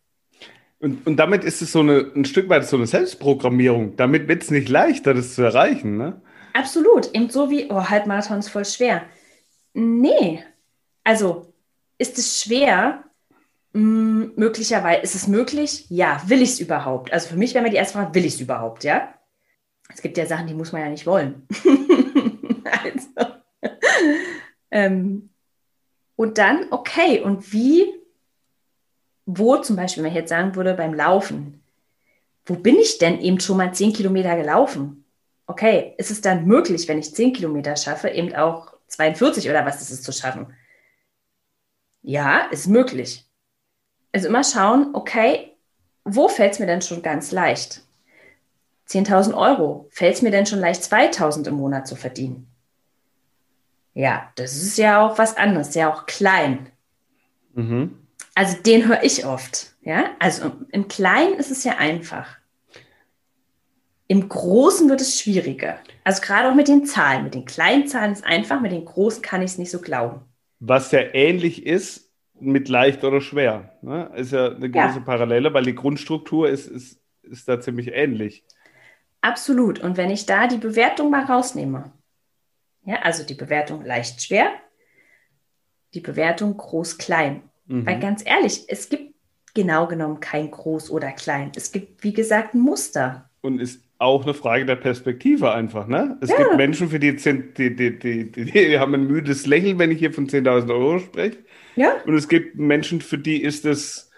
Und, 0.78 1.06
und 1.06 1.16
damit 1.16 1.44
ist 1.44 1.62
es 1.62 1.72
so 1.72 1.80
eine, 1.80 2.12
ein 2.14 2.24
Stück 2.26 2.48
weit 2.48 2.66
so 2.66 2.76
eine 2.76 2.86
Selbstprogrammierung. 2.86 3.96
Damit 3.96 4.28
wird 4.28 4.42
es 4.42 4.50
nicht 4.50 4.68
leichter, 4.68 5.14
das 5.14 5.34
zu 5.34 5.42
erreichen, 5.42 5.96
ne? 5.96 6.20
Absolut. 6.52 7.14
Eben 7.14 7.30
so 7.30 7.50
wie, 7.50 7.70
oh, 7.70 7.88
Halbmarathon 7.88 8.38
ist 8.38 8.50
voll 8.50 8.64
schwer. 8.64 9.02
Nee. 9.72 10.42
Also, 11.04 11.52
ist 11.98 12.18
es 12.18 12.42
schwer, 12.42 13.04
hm, 13.72 14.32
möglicherweise 14.36 15.02
ist 15.02 15.14
es 15.14 15.28
möglich? 15.28 15.86
Ja. 15.88 16.22
Will 16.26 16.42
ich 16.42 16.50
es 16.50 16.60
überhaupt? 16.60 17.12
Also 17.12 17.28
für 17.28 17.36
mich 17.36 17.54
wäre 17.54 17.64
mir 17.64 17.70
die 17.70 17.76
erste 17.76 17.98
Frage, 17.98 18.14
will 18.14 18.24
ich 18.24 18.34
es 18.34 18.40
überhaupt, 18.40 18.84
ja? 18.84 19.14
Es 19.92 20.02
gibt 20.02 20.18
ja 20.18 20.26
Sachen, 20.26 20.46
die 20.46 20.54
muss 20.54 20.72
man 20.72 20.82
ja 20.82 20.88
nicht 20.88 21.06
wollen. 21.06 21.46
also, 22.64 23.32
ähm, 24.70 25.30
und 26.16 26.38
dann, 26.38 26.66
okay, 26.70 27.20
und 27.20 27.52
wie, 27.52 27.86
wo 29.26 29.58
zum 29.58 29.76
Beispiel, 29.76 30.02
wenn 30.02 30.10
ich 30.10 30.16
jetzt 30.16 30.30
sagen 30.30 30.54
würde, 30.56 30.74
beim 30.74 30.94
Laufen, 30.94 31.62
wo 32.46 32.54
bin 32.54 32.76
ich 32.76 32.98
denn 32.98 33.20
eben 33.20 33.40
schon 33.40 33.58
mal 33.58 33.74
zehn 33.74 33.92
Kilometer 33.92 34.36
gelaufen? 34.36 35.04
Okay, 35.46 35.94
ist 35.98 36.10
es 36.10 36.20
dann 36.20 36.46
möglich, 36.46 36.88
wenn 36.88 36.98
ich 36.98 37.14
zehn 37.14 37.32
Kilometer 37.32 37.76
schaffe, 37.76 38.08
eben 38.08 38.34
auch 38.34 38.72
42 38.88 39.48
oder 39.50 39.66
was 39.66 39.82
ist 39.82 39.90
es 39.90 40.02
zu 40.02 40.12
schaffen? 40.12 40.54
Ja, 42.02 42.46
ist 42.50 42.66
möglich. 42.66 43.28
Also 44.12 44.28
immer 44.28 44.44
schauen, 44.44 44.90
okay, 44.94 45.56
wo 46.04 46.28
fällt 46.28 46.54
es 46.54 46.58
mir 46.60 46.66
denn 46.66 46.82
schon 46.82 47.02
ganz 47.02 47.32
leicht? 47.32 47.82
10.000 48.88 49.36
Euro. 49.36 49.88
Fällt 49.90 50.14
es 50.14 50.22
mir 50.22 50.30
denn 50.30 50.46
schon 50.46 50.60
leicht, 50.60 50.82
2.000 50.82 51.48
im 51.48 51.56
Monat 51.56 51.88
zu 51.88 51.96
verdienen? 51.96 52.48
Ja, 53.96 54.30
das 54.34 54.54
ist 54.56 54.76
ja 54.76 55.00
auch 55.00 55.16
was 55.16 55.38
anderes, 55.38 55.74
ja 55.74 55.90
auch 55.90 56.04
klein. 56.04 56.66
Mhm. 57.54 57.96
Also 58.34 58.58
den 58.62 58.86
höre 58.86 59.02
ich 59.02 59.24
oft. 59.24 59.74
Ja, 59.80 60.10
also 60.18 60.52
im 60.70 60.86
Kleinen 60.86 61.32
ist 61.36 61.50
es 61.50 61.64
ja 61.64 61.78
einfach. 61.78 62.36
Im 64.06 64.28
Großen 64.28 64.90
wird 64.90 65.00
es 65.00 65.18
schwieriger. 65.18 65.78
Also 66.04 66.20
gerade 66.20 66.50
auch 66.50 66.54
mit 66.54 66.68
den 66.68 66.84
Zahlen. 66.84 67.24
Mit 67.24 67.34
den 67.34 67.46
kleinen 67.46 67.86
Zahlen 67.86 68.12
ist 68.12 68.18
es 68.18 68.24
einfach, 68.24 68.60
mit 68.60 68.72
den 68.72 68.84
großen 68.84 69.22
kann 69.22 69.40
ich 69.40 69.52
es 69.52 69.58
nicht 69.58 69.70
so 69.70 69.80
glauben. 69.80 70.20
Was 70.60 70.92
ja 70.92 71.00
ähnlich 71.14 71.64
ist, 71.64 72.12
mit 72.38 72.68
leicht 72.68 73.02
oder 73.02 73.22
schwer. 73.22 73.78
Ne? 73.80 74.10
Ist 74.14 74.32
ja 74.32 74.48
eine 74.48 74.70
gewisse 74.70 74.98
ja. 74.98 75.04
Parallele, 75.06 75.54
weil 75.54 75.64
die 75.64 75.74
Grundstruktur 75.74 76.50
ist, 76.50 76.66
ist, 76.66 77.00
ist 77.22 77.48
da 77.48 77.62
ziemlich 77.62 77.92
ähnlich. 77.94 78.44
Absolut. 79.22 79.78
Und 79.78 79.96
wenn 79.96 80.10
ich 80.10 80.26
da 80.26 80.48
die 80.48 80.58
Bewertung 80.58 81.08
mal 81.08 81.24
rausnehme, 81.24 81.92
ja, 82.86 83.02
also 83.02 83.24
die 83.24 83.34
Bewertung 83.34 83.84
leicht 83.84 84.22
schwer, 84.22 84.50
die 85.94 86.00
Bewertung 86.00 86.56
groß 86.56 86.98
klein. 86.98 87.42
Mhm. 87.66 87.84
Weil 87.84 88.00
ganz 88.00 88.22
ehrlich, 88.24 88.64
es 88.68 88.88
gibt 88.88 89.14
genau 89.54 89.86
genommen 89.86 90.20
kein 90.20 90.50
groß 90.50 90.90
oder 90.90 91.10
klein. 91.12 91.52
Es 91.56 91.72
gibt, 91.72 92.04
wie 92.04 92.12
gesagt, 92.12 92.54
ein 92.54 92.60
Muster. 92.60 93.28
Und 93.40 93.60
ist 93.60 93.82
auch 93.98 94.24
eine 94.24 94.34
Frage 94.34 94.66
der 94.66 94.76
Perspektive 94.76 95.52
einfach, 95.52 95.86
ne? 95.86 96.18
Es 96.20 96.30
ja. 96.30 96.36
gibt 96.36 96.56
Menschen, 96.56 96.88
für 96.88 96.98
die, 96.98 97.16
die, 97.16 97.74
die, 97.74 97.98
die, 97.98 98.30
die, 98.30 98.78
haben 98.78 98.94
ein 98.94 99.06
müdes 99.06 99.46
Lächeln, 99.46 99.78
wenn 99.78 99.90
ich 99.90 99.98
hier 99.98 100.12
von 100.12 100.28
10.000 100.28 100.70
Euro 100.70 100.98
spreche. 100.98 101.38
Ja. 101.76 101.94
Und 102.04 102.14
es 102.14 102.28
gibt 102.28 102.56
Menschen, 102.56 103.00
für 103.00 103.18
die 103.18 103.42
ist 103.42 103.64
das 103.64 104.10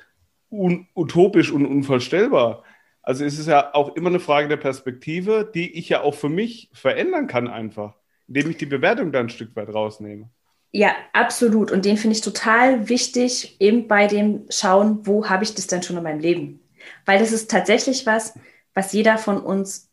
utopisch 0.50 1.52
und 1.52 1.66
unvorstellbar. 1.66 2.64
Also 3.02 3.24
es 3.24 3.38
ist 3.38 3.48
ja 3.48 3.74
auch 3.74 3.96
immer 3.96 4.08
eine 4.08 4.20
Frage 4.20 4.48
der 4.48 4.56
Perspektive, 4.56 5.50
die 5.54 5.78
ich 5.78 5.88
ja 5.88 6.02
auch 6.02 6.14
für 6.14 6.28
mich 6.28 6.70
verändern 6.72 7.26
kann 7.26 7.48
einfach, 7.48 7.94
indem 8.28 8.50
ich 8.50 8.56
die 8.58 8.66
Bewertung 8.66 9.10
da 9.10 9.20
ein 9.20 9.30
Stück 9.30 9.56
weit 9.56 9.72
rausnehme. 9.72 10.28
Ja, 10.70 10.94
absolut. 11.12 11.70
Und 11.70 11.84
den 11.84 11.96
finde 11.96 12.14
ich 12.14 12.20
total 12.20 12.88
wichtig, 12.88 13.56
eben 13.58 13.88
bei 13.88 14.06
dem 14.06 14.44
Schauen, 14.50 15.06
wo 15.06 15.28
habe 15.28 15.44
ich 15.44 15.54
das 15.54 15.66
denn 15.66 15.82
schon 15.82 15.96
in 15.96 16.02
meinem 16.02 16.20
Leben? 16.20 16.60
Weil 17.06 17.18
das 17.18 17.32
ist 17.32 17.50
tatsächlich 17.50 18.06
was, 18.06 18.34
was 18.74 18.92
jeder 18.92 19.18
von 19.18 19.40
uns 19.40 19.90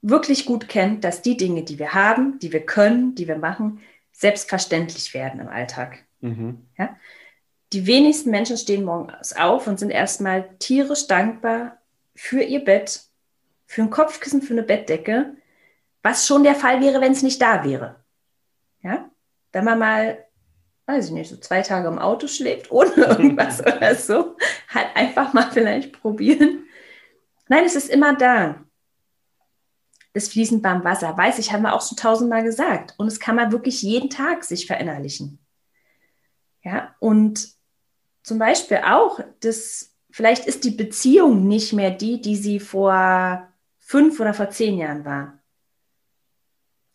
wirklich 0.00 0.46
gut 0.46 0.68
kennt, 0.68 1.04
dass 1.04 1.22
die 1.22 1.36
Dinge, 1.36 1.62
die 1.62 1.78
wir 1.78 1.92
haben, 1.92 2.38
die 2.38 2.52
wir 2.52 2.64
können, 2.64 3.14
die 3.14 3.28
wir 3.28 3.36
machen, 3.36 3.80
selbstverständlich 4.12 5.12
werden 5.14 5.40
im 5.40 5.48
Alltag. 5.48 6.04
Mhm. 6.20 6.66
Ja? 6.78 6.96
Die 7.72 7.86
wenigsten 7.86 8.30
Menschen 8.30 8.56
stehen 8.56 8.84
morgens 8.84 9.34
auf 9.34 9.66
und 9.66 9.78
sind 9.78 9.90
erstmal 9.90 10.48
tierisch 10.58 11.06
dankbar 11.06 11.78
für 12.14 12.40
ihr 12.40 12.64
Bett, 12.64 13.02
für 13.66 13.82
ein 13.82 13.90
Kopfkissen, 13.90 14.40
für 14.40 14.54
eine 14.54 14.62
Bettdecke, 14.62 15.34
was 16.06 16.24
schon 16.24 16.44
der 16.44 16.54
Fall 16.54 16.80
wäre, 16.80 17.00
wenn 17.00 17.10
es 17.10 17.22
nicht 17.24 17.42
da 17.42 17.64
wäre. 17.64 17.96
Ja? 18.80 19.10
Wenn 19.50 19.64
man 19.64 19.80
mal, 19.80 20.24
weiß 20.86 21.06
ich 21.06 21.10
nicht, 21.10 21.28
so 21.28 21.36
zwei 21.36 21.62
Tage 21.62 21.88
im 21.88 21.98
Auto 21.98 22.28
schläft, 22.28 22.70
ohne 22.70 22.92
irgendwas 22.94 23.60
oder 23.60 23.92
so, 23.96 24.36
halt 24.72 24.94
einfach 24.94 25.32
mal 25.32 25.50
vielleicht 25.50 26.00
probieren. 26.00 26.64
Nein, 27.48 27.64
es 27.64 27.74
ist 27.74 27.90
immer 27.90 28.14
da. 28.14 28.62
Das 30.12 30.28
fließend 30.28 30.62
beim 30.62 30.84
Wasser, 30.84 31.16
weiß 31.16 31.40
ich, 31.40 31.52
haben 31.52 31.62
wir 31.62 31.74
auch 31.74 31.84
schon 31.84 31.96
tausendmal 31.96 32.44
gesagt. 32.44 32.94
Und 32.98 33.08
es 33.08 33.18
kann 33.18 33.34
man 33.34 33.50
wirklich 33.50 33.82
jeden 33.82 34.08
Tag 34.08 34.44
sich 34.44 34.66
verinnerlichen. 34.68 35.40
Ja, 36.62 36.94
und 37.00 37.48
zum 38.22 38.38
Beispiel 38.38 38.78
auch, 38.84 39.18
das, 39.40 39.96
vielleicht 40.12 40.46
ist 40.46 40.62
die 40.62 40.70
Beziehung 40.70 41.48
nicht 41.48 41.72
mehr 41.72 41.90
die, 41.90 42.20
die 42.20 42.36
sie 42.36 42.60
vor 42.60 43.48
fünf 43.80 44.20
oder 44.20 44.34
vor 44.34 44.50
zehn 44.50 44.78
Jahren 44.78 45.04
war. 45.04 45.36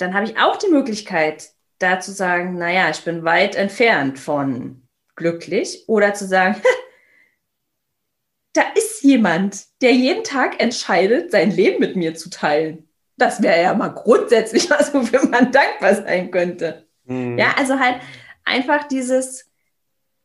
Dann 0.01 0.15
habe 0.15 0.25
ich 0.25 0.37
auch 0.39 0.57
die 0.57 0.69
Möglichkeit, 0.69 1.51
da 1.77 1.99
zu 1.99 2.11
sagen, 2.11 2.57
naja, 2.57 2.89
ich 2.89 3.03
bin 3.03 3.23
weit 3.23 3.55
entfernt 3.55 4.17
von 4.17 4.87
glücklich 5.15 5.83
oder 5.87 6.15
zu 6.15 6.25
sagen, 6.25 6.59
da 8.53 8.63
ist 8.75 9.03
jemand, 9.03 9.65
der 9.81 9.93
jeden 9.93 10.23
Tag 10.23 10.61
entscheidet, 10.61 11.31
sein 11.31 11.51
Leben 11.51 11.79
mit 11.79 11.95
mir 11.95 12.15
zu 12.15 12.31
teilen. 12.31 12.89
Das 13.17 13.43
wäre 13.43 13.61
ja 13.61 13.73
mal 13.75 13.89
grundsätzlich 13.89 14.69
was, 14.71 14.91
wofür 14.93 15.27
man 15.27 15.51
dankbar 15.51 15.95
sein 15.95 16.31
könnte. 16.31 16.87
Mhm. 17.05 17.37
Ja, 17.37 17.53
also 17.57 17.79
halt 17.79 18.01
einfach 18.43 18.87
dieses, 18.87 19.51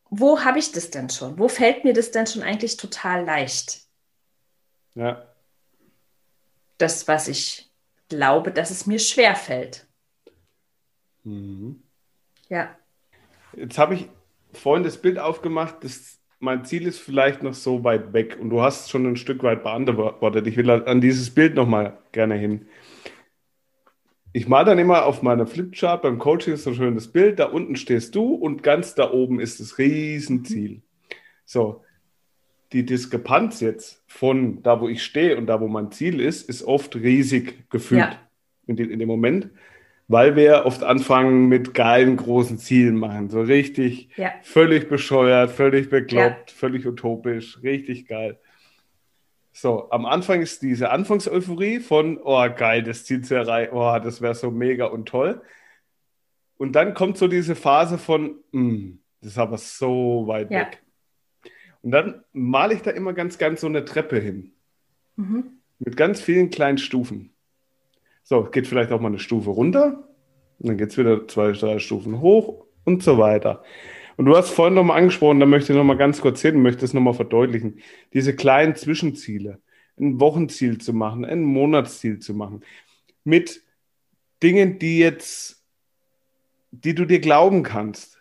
wo 0.09 0.43
habe 0.43 0.59
ich 0.59 0.73
das 0.73 0.91
denn 0.91 1.11
schon? 1.11 1.39
Wo 1.39 1.49
fällt 1.49 1.85
mir 1.85 1.93
das 1.93 2.11
denn 2.11 2.27
schon 2.27 2.43
eigentlich 2.43 2.79
total 2.79 3.25
leicht? 3.27 3.83
Ja. 4.95 5.27
Das, 6.79 7.07
was 7.09 7.29
ich 7.29 7.66
glaube, 8.09 8.53
dass 8.53 8.71
es 8.71 8.87
mir 8.87 8.99
schwer 8.99 9.35
fällt. 9.35 9.87
Mhm. 11.25 11.83
Ja. 12.49 12.77
Jetzt 13.57 13.79
habe 13.79 13.95
ich 13.95 14.09
vorhin 14.53 14.85
das 14.85 14.97
Bild 14.97 15.19
aufgemacht, 15.19 15.77
das, 15.83 16.21
mein 16.39 16.65
Ziel 16.65 16.87
ist 16.87 16.99
vielleicht 16.99 17.43
noch 17.43 17.55
so 17.55 17.85
weit 17.85 18.13
weg 18.13 18.39
und 18.41 18.51
du 18.51 18.63
hast 18.63 18.85
es 18.85 18.91
schon 18.91 19.07
ein 19.07 19.17
Stück 19.17 19.43
weit 19.43 19.63
beantwortet. 19.63 20.47
Ich 20.47 20.57
will 20.57 20.71
an 20.71 21.01
dieses 21.01 21.35
Bild 21.35 21.55
nochmal 21.55 21.99
gerne 22.13 22.35
hin 22.35 22.67
ich 24.37 24.49
mal 24.49 24.67
dann 24.67 24.79
immer 24.79 25.07
auf 25.07 25.23
meiner 25.23 25.47
Flipchart 25.47 26.03
beim 26.03 26.19
Coaching 26.19 26.57
so 26.57 26.69
ein 26.69 26.77
schönes 26.77 27.11
Bild, 27.11 27.39
da 27.39 27.47
unten 27.47 27.75
stehst 27.75 28.15
du 28.15 28.35
und 28.35 28.63
ganz 28.63 28.95
da 28.95 29.11
oben 29.11 29.41
ist 29.41 29.61
das 29.61 29.79
Riesenziel. 29.79 30.83
So, 31.47 31.86
die 32.73 32.85
Diskrepanz 32.85 33.61
jetzt 33.61 34.03
von 34.07 34.63
da, 34.63 34.81
wo 34.81 34.89
ich 34.89 35.03
stehe 35.05 35.37
und 35.37 35.47
da, 35.47 35.61
wo 35.61 35.69
mein 35.69 35.91
Ziel 35.93 36.21
ist, 36.21 36.49
ist 36.49 36.63
oft 36.65 36.97
riesig 36.97 37.71
gefühlt 37.71 38.01
ja. 38.01 38.19
in, 38.67 38.77
in, 38.77 38.99
dem 38.99 39.09
Moment. 39.09 39.51
weil 40.09 40.37
wir 40.37 40.67
oft 40.67 40.85
anfangen 40.85 41.49
mit 41.49 41.75
geilen 41.75 42.17
großen 42.17 42.59
Zielen 42.59 42.95
machen. 42.97 43.29
So 43.29 43.41
richtig 43.41 44.09
Ja. 44.17 44.33
völlig 44.43 44.89
bescheuert, 44.89 45.51
völlig 45.51 45.91
bekloppt, 45.91 46.51
Ja. 46.51 46.57
völlig 46.57 46.87
utopisch, 46.87 47.61
richtig 47.63 48.07
geil. 48.07 48.39
So, 49.53 49.91
am 49.91 50.05
Anfang 50.07 50.43
ist 50.43 50.63
diese 50.63 50.91
Anfangseuphorie 50.91 51.81
von, 51.81 52.19
oh 52.23 52.47
geil, 52.55 52.83
das 52.83 53.05
Ziel 53.05 53.23
zu 53.23 53.35
erreichen, 53.35 53.73
oh, 53.75 53.99
das 53.99 54.21
wäre 54.21 54.35
so 54.35 54.51
mega 54.51 54.85
und 54.87 55.09
toll. 55.09 55.41
Und 56.59 56.73
dann 56.77 56.95
kommt 56.95 57.17
so 57.19 57.27
diese 57.27 57.55
Phase 57.57 57.99
von, 57.99 58.37
"Mm, 58.53 58.99
das 59.21 59.33
ist 59.33 59.39
aber 59.39 59.59
so 59.59 60.25
weit 60.27 60.51
weg. 60.51 60.83
Und 61.87 61.93
dann 61.93 62.25
male 62.33 62.75
ich 62.75 62.83
da 62.83 62.91
immer 62.91 63.13
ganz, 63.13 63.39
ganz 63.39 63.61
so 63.61 63.69
eine 63.69 63.85
Treppe 63.85 64.19
hin. 64.19 64.51
Mhm. 65.15 65.61
Mit 65.79 65.97
ganz 65.97 66.21
vielen 66.21 66.51
kleinen 66.51 66.79
Stufen. 66.79 67.31
So, 68.25 68.43
geht 68.43 68.67
vielleicht 68.67 68.91
auch 68.91 69.01
mal 69.01 69.07
eine 69.07 69.21
Stufe 69.21 69.51
runter. 69.51 70.09
Und 70.59 70.69
dann 70.69 70.79
geht 70.79 70.91
es 70.91 70.99
wieder 70.99 71.29
zwei, 71.29 71.53
drei 71.53 71.79
Stufen 71.79 72.21
hoch 72.21 72.67
und 72.83 73.05
so 73.05 73.19
weiter. 73.19 73.63
Und 74.17 74.27
du 74.27 74.37
hast 74.37 74.51
vorhin 74.51 74.75
nochmal 74.75 74.99
angesprochen, 74.99 75.39
da 75.39 75.47
möchte 75.47 75.73
ich 75.73 75.79
nochmal 75.79 75.97
ganz 75.97 76.21
kurz 76.21 76.43
hin, 76.43 76.61
möchte 76.61 76.85
es 76.85 76.93
nochmal 76.93 77.15
verdeutlichen. 77.15 77.79
Diese 78.13 78.35
kleinen 78.35 78.75
Zwischenziele. 78.75 79.61
Ein 79.97 80.19
Wochenziel 80.19 80.79
zu 80.79 80.93
machen, 80.93 81.25
ein 81.25 81.45
Monatsziel 81.45 82.19
zu 82.19 82.35
machen. 82.35 82.65
Mit 83.23 83.63
Dingen, 84.43 84.81
die 84.81 84.99
jetzt, 84.99 85.65
die 86.73 86.97
du 86.97 87.05
dir 87.05 87.21
glauben 87.21 87.63
kannst. 87.63 88.16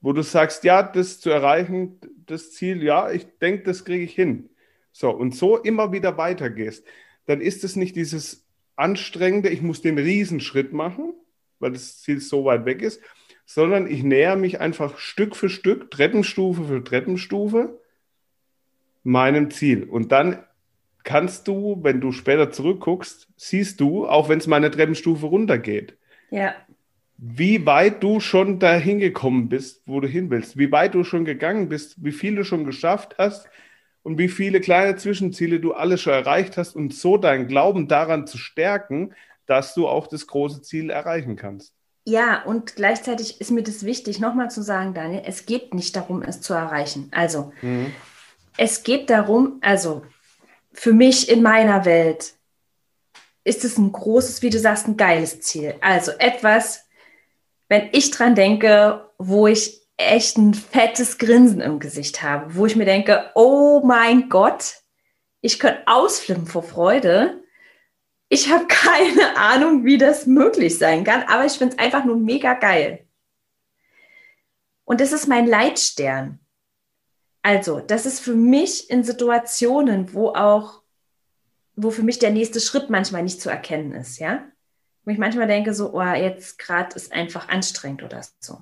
Wo 0.00 0.12
du 0.12 0.22
sagst, 0.22 0.64
ja, 0.64 0.82
das 0.82 1.20
zu 1.20 1.30
erreichen, 1.30 1.98
das 2.26 2.52
Ziel, 2.52 2.82
ja, 2.82 3.10
ich 3.10 3.26
denke, 3.40 3.64
das 3.64 3.84
kriege 3.84 4.04
ich 4.04 4.14
hin. 4.14 4.50
So, 4.92 5.10
und 5.10 5.34
so 5.34 5.56
immer 5.58 5.92
wieder 5.92 6.16
weitergehst, 6.16 6.86
dann 7.26 7.40
ist 7.40 7.64
es 7.64 7.76
nicht 7.76 7.96
dieses 7.96 8.46
anstrengende, 8.76 9.48
ich 9.48 9.62
muss 9.62 9.82
den 9.82 9.98
Riesenschritt 9.98 10.72
machen, 10.72 11.14
weil 11.58 11.72
das 11.72 12.00
Ziel 12.00 12.20
so 12.20 12.44
weit 12.44 12.64
weg 12.64 12.82
ist, 12.82 13.00
sondern 13.44 13.90
ich 13.90 14.02
näher 14.02 14.36
mich 14.36 14.60
einfach 14.60 14.98
Stück 14.98 15.34
für 15.34 15.48
Stück, 15.48 15.90
Treppenstufe 15.90 16.64
für 16.64 16.84
Treppenstufe, 16.84 17.80
meinem 19.02 19.50
Ziel. 19.50 19.84
Und 19.84 20.12
dann 20.12 20.44
kannst 21.02 21.48
du, 21.48 21.78
wenn 21.82 22.00
du 22.00 22.12
später 22.12 22.50
zurückguckst, 22.50 23.28
siehst 23.36 23.80
du, 23.80 24.06
auch 24.06 24.28
wenn 24.28 24.38
es 24.38 24.46
mal 24.46 24.56
eine 24.56 24.70
Treppenstufe 24.70 25.26
runtergeht, 25.26 25.96
Ja. 26.30 26.54
Wie 27.18 27.66
weit 27.66 28.02
du 28.02 28.20
schon 28.20 28.60
dahin 28.60 29.00
gekommen 29.00 29.48
bist, 29.48 29.82
wo 29.86 30.00
du 30.00 30.06
hin 30.06 30.30
willst, 30.30 30.56
wie 30.56 30.70
weit 30.70 30.94
du 30.94 31.02
schon 31.02 31.24
gegangen 31.24 31.68
bist, 31.68 32.02
wie 32.02 32.12
viel 32.12 32.36
du 32.36 32.44
schon 32.44 32.64
geschafft 32.64 33.16
hast 33.18 33.48
und 34.04 34.18
wie 34.18 34.28
viele 34.28 34.60
kleine 34.60 34.94
Zwischenziele 34.94 35.58
du 35.58 35.72
alles 35.72 36.00
schon 36.00 36.12
erreicht 36.12 36.56
hast 36.56 36.76
und 36.76 36.94
so 36.94 37.16
deinen 37.16 37.48
Glauben 37.48 37.88
daran 37.88 38.28
zu 38.28 38.38
stärken, 38.38 39.14
dass 39.46 39.74
du 39.74 39.88
auch 39.88 40.06
das 40.06 40.28
große 40.28 40.62
Ziel 40.62 40.90
erreichen 40.90 41.34
kannst. 41.34 41.74
Ja, 42.04 42.42
und 42.44 42.76
gleichzeitig 42.76 43.40
ist 43.40 43.50
mir 43.50 43.64
das 43.64 43.84
wichtig, 43.84 44.20
nochmal 44.20 44.50
zu 44.50 44.62
sagen, 44.62 44.94
Daniel, 44.94 45.22
es 45.26 45.44
geht 45.44 45.74
nicht 45.74 45.96
darum, 45.96 46.22
es 46.22 46.40
zu 46.40 46.54
erreichen. 46.54 47.08
Also, 47.10 47.52
es 48.56 48.82
geht 48.82 49.10
darum, 49.10 49.58
also 49.60 50.06
für 50.72 50.92
mich 50.92 51.28
in 51.28 51.42
meiner 51.42 51.84
Welt 51.84 52.34
ist 53.44 53.64
es 53.64 53.76
ein 53.76 53.92
großes, 53.92 54.42
wie 54.42 54.50
du 54.50 54.58
sagst, 54.58 54.86
ein 54.86 54.96
geiles 54.96 55.40
Ziel. 55.40 55.74
Also 55.80 56.12
etwas, 56.12 56.87
wenn 57.68 57.88
ich 57.92 58.10
dran 58.10 58.34
denke, 58.34 59.10
wo 59.18 59.46
ich 59.46 59.86
echt 59.96 60.38
ein 60.38 60.54
fettes 60.54 61.18
Grinsen 61.18 61.60
im 61.60 61.80
Gesicht 61.80 62.22
habe, 62.22 62.54
wo 62.54 62.66
ich 62.66 62.76
mir 62.76 62.84
denke, 62.84 63.30
oh 63.34 63.82
mein 63.84 64.28
Gott, 64.28 64.76
ich 65.40 65.58
könnte 65.58 65.82
ausflippen 65.86 66.46
vor 66.46 66.62
Freude. 66.62 67.42
Ich 68.28 68.50
habe 68.50 68.66
keine 68.68 69.36
Ahnung, 69.36 69.84
wie 69.84 69.98
das 69.98 70.26
möglich 70.26 70.78
sein 70.78 71.04
kann, 71.04 71.22
aber 71.24 71.44
ich 71.44 71.52
finde 71.52 71.76
es 71.76 71.82
einfach 71.82 72.04
nur 72.04 72.16
mega 72.16 72.54
geil. 72.54 73.06
Und 74.84 75.00
das 75.00 75.12
ist 75.12 75.26
mein 75.26 75.46
Leitstern. 75.46 76.40
Also, 77.42 77.80
das 77.80 78.06
ist 78.06 78.20
für 78.20 78.34
mich 78.34 78.90
in 78.90 79.04
Situationen, 79.04 80.14
wo 80.14 80.30
auch, 80.30 80.82
wo 81.76 81.90
für 81.90 82.02
mich 82.02 82.18
der 82.18 82.30
nächste 82.30 82.60
Schritt 82.60 82.88
manchmal 82.88 83.22
nicht 83.22 83.40
zu 83.40 83.50
erkennen 83.50 83.92
ist, 83.92 84.18
ja. 84.18 84.46
Wo 85.08 85.12
ich 85.12 85.18
manchmal 85.18 85.46
denke, 85.46 85.72
so, 85.72 85.94
oh, 85.94 86.02
jetzt 86.02 86.58
gerade 86.58 86.94
ist 86.94 87.14
einfach 87.14 87.48
anstrengend 87.48 88.02
oder 88.02 88.20
so. 88.40 88.58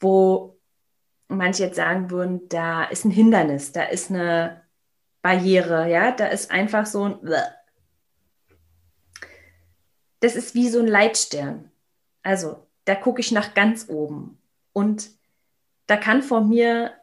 Wo 0.00 0.58
manche 1.28 1.64
jetzt 1.64 1.76
sagen 1.76 2.10
würden, 2.10 2.48
da 2.48 2.84
ist 2.84 3.04
ein 3.04 3.10
Hindernis, 3.10 3.72
da 3.72 3.82
ist 3.82 4.08
eine 4.10 4.62
Barriere, 5.20 5.90
ja, 5.90 6.10
da 6.10 6.28
ist 6.28 6.50
einfach 6.50 6.86
so 6.86 7.04
ein. 7.04 7.18
Das 10.20 10.36
ist 10.36 10.54
wie 10.54 10.70
so 10.70 10.78
ein 10.78 10.86
Leitstern. 10.86 11.70
Also, 12.22 12.66
da 12.86 12.94
gucke 12.94 13.20
ich 13.20 13.30
nach 13.30 13.52
ganz 13.52 13.90
oben. 13.90 14.40
Und 14.72 15.10
da 15.86 15.98
kann 15.98 16.22
vor 16.22 16.40
mir 16.40 16.94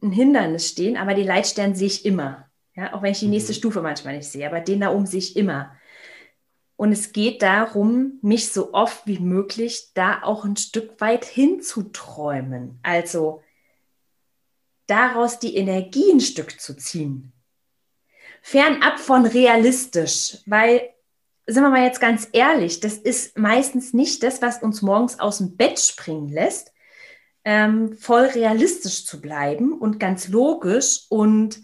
ein 0.00 0.12
Hindernis 0.12 0.68
stehen, 0.68 0.96
aber 0.96 1.14
den 1.14 1.26
Leitstern 1.26 1.74
sehe 1.74 1.88
ich 1.88 2.04
immer. 2.06 2.48
Ja, 2.76 2.94
auch 2.94 3.02
wenn 3.02 3.10
ich 3.10 3.18
die 3.18 3.26
nächste 3.26 3.50
Mhm. 3.50 3.56
Stufe 3.56 3.82
manchmal 3.82 4.16
nicht 4.16 4.30
sehe, 4.30 4.46
aber 4.46 4.60
den 4.60 4.78
da 4.78 4.92
oben 4.92 5.06
sehe 5.06 5.18
ich 5.18 5.36
immer. 5.36 5.72
Und 6.80 6.92
es 6.92 7.12
geht 7.12 7.42
darum, 7.42 8.18
mich 8.22 8.48
so 8.48 8.72
oft 8.72 9.06
wie 9.06 9.18
möglich 9.18 9.90
da 9.92 10.22
auch 10.22 10.46
ein 10.46 10.56
Stück 10.56 10.98
weit 10.98 11.26
hinzuträumen. 11.26 12.78
Also 12.82 13.42
daraus 14.86 15.38
die 15.38 15.56
Energie 15.56 16.10
ein 16.10 16.20
Stück 16.20 16.58
zu 16.58 16.74
ziehen. 16.74 17.34
Fernab 18.40 18.98
von 18.98 19.26
realistisch, 19.26 20.38
weil, 20.46 20.88
sind 21.46 21.64
wir 21.64 21.68
mal 21.68 21.84
jetzt 21.84 22.00
ganz 22.00 22.30
ehrlich, 22.32 22.80
das 22.80 22.94
ist 22.94 23.36
meistens 23.36 23.92
nicht 23.92 24.22
das, 24.22 24.40
was 24.40 24.62
uns 24.62 24.80
morgens 24.80 25.20
aus 25.20 25.36
dem 25.36 25.58
Bett 25.58 25.78
springen 25.78 26.30
lässt, 26.30 26.72
ähm, 27.44 27.92
voll 27.92 28.24
realistisch 28.24 29.04
zu 29.04 29.20
bleiben 29.20 29.74
und 29.74 30.00
ganz 30.00 30.28
logisch 30.28 31.04
und 31.10 31.60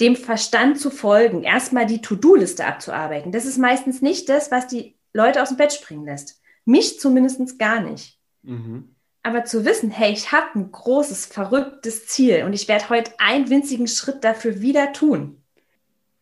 dem 0.00 0.16
Verstand 0.16 0.78
zu 0.78 0.90
folgen, 0.90 1.42
erstmal 1.42 1.86
die 1.86 2.00
To-Do-Liste 2.00 2.66
abzuarbeiten. 2.66 3.32
Das 3.32 3.44
ist 3.44 3.58
meistens 3.58 4.02
nicht 4.02 4.28
das, 4.28 4.50
was 4.50 4.66
die 4.66 4.96
Leute 5.12 5.42
aus 5.42 5.48
dem 5.48 5.56
Bett 5.56 5.72
springen 5.72 6.04
lässt. 6.04 6.40
Mich 6.64 6.98
zumindest 7.00 7.58
gar 7.58 7.80
nicht. 7.80 8.18
Mhm. 8.42 8.94
Aber 9.22 9.44
zu 9.44 9.64
wissen, 9.64 9.90
hey, 9.90 10.12
ich 10.12 10.32
habe 10.32 10.58
ein 10.58 10.72
großes, 10.72 11.26
verrücktes 11.26 12.06
Ziel 12.06 12.44
und 12.44 12.54
ich 12.54 12.68
werde 12.68 12.88
heute 12.88 13.12
einen 13.18 13.50
winzigen 13.50 13.86
Schritt 13.86 14.24
dafür 14.24 14.62
wieder 14.62 14.92
tun. 14.92 15.42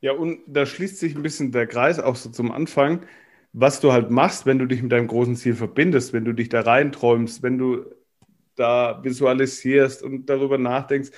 Ja, 0.00 0.12
und 0.12 0.40
da 0.46 0.66
schließt 0.66 0.98
sich 0.98 1.14
ein 1.14 1.22
bisschen 1.22 1.52
der 1.52 1.66
Kreis 1.66 1.98
auch 2.00 2.16
so 2.16 2.30
zum 2.30 2.50
Anfang, 2.50 3.06
was 3.52 3.80
du 3.80 3.92
halt 3.92 4.10
machst, 4.10 4.46
wenn 4.46 4.58
du 4.58 4.66
dich 4.66 4.82
mit 4.82 4.92
deinem 4.92 5.06
großen 5.06 5.36
Ziel 5.36 5.54
verbindest, 5.54 6.12
wenn 6.12 6.24
du 6.24 6.32
dich 6.32 6.48
da 6.48 6.60
reinträumst, 6.60 7.42
wenn 7.42 7.58
du 7.58 7.84
da 8.54 9.02
visualisierst 9.02 10.02
und 10.02 10.26
darüber 10.26 10.58
nachdenkst. 10.58 11.10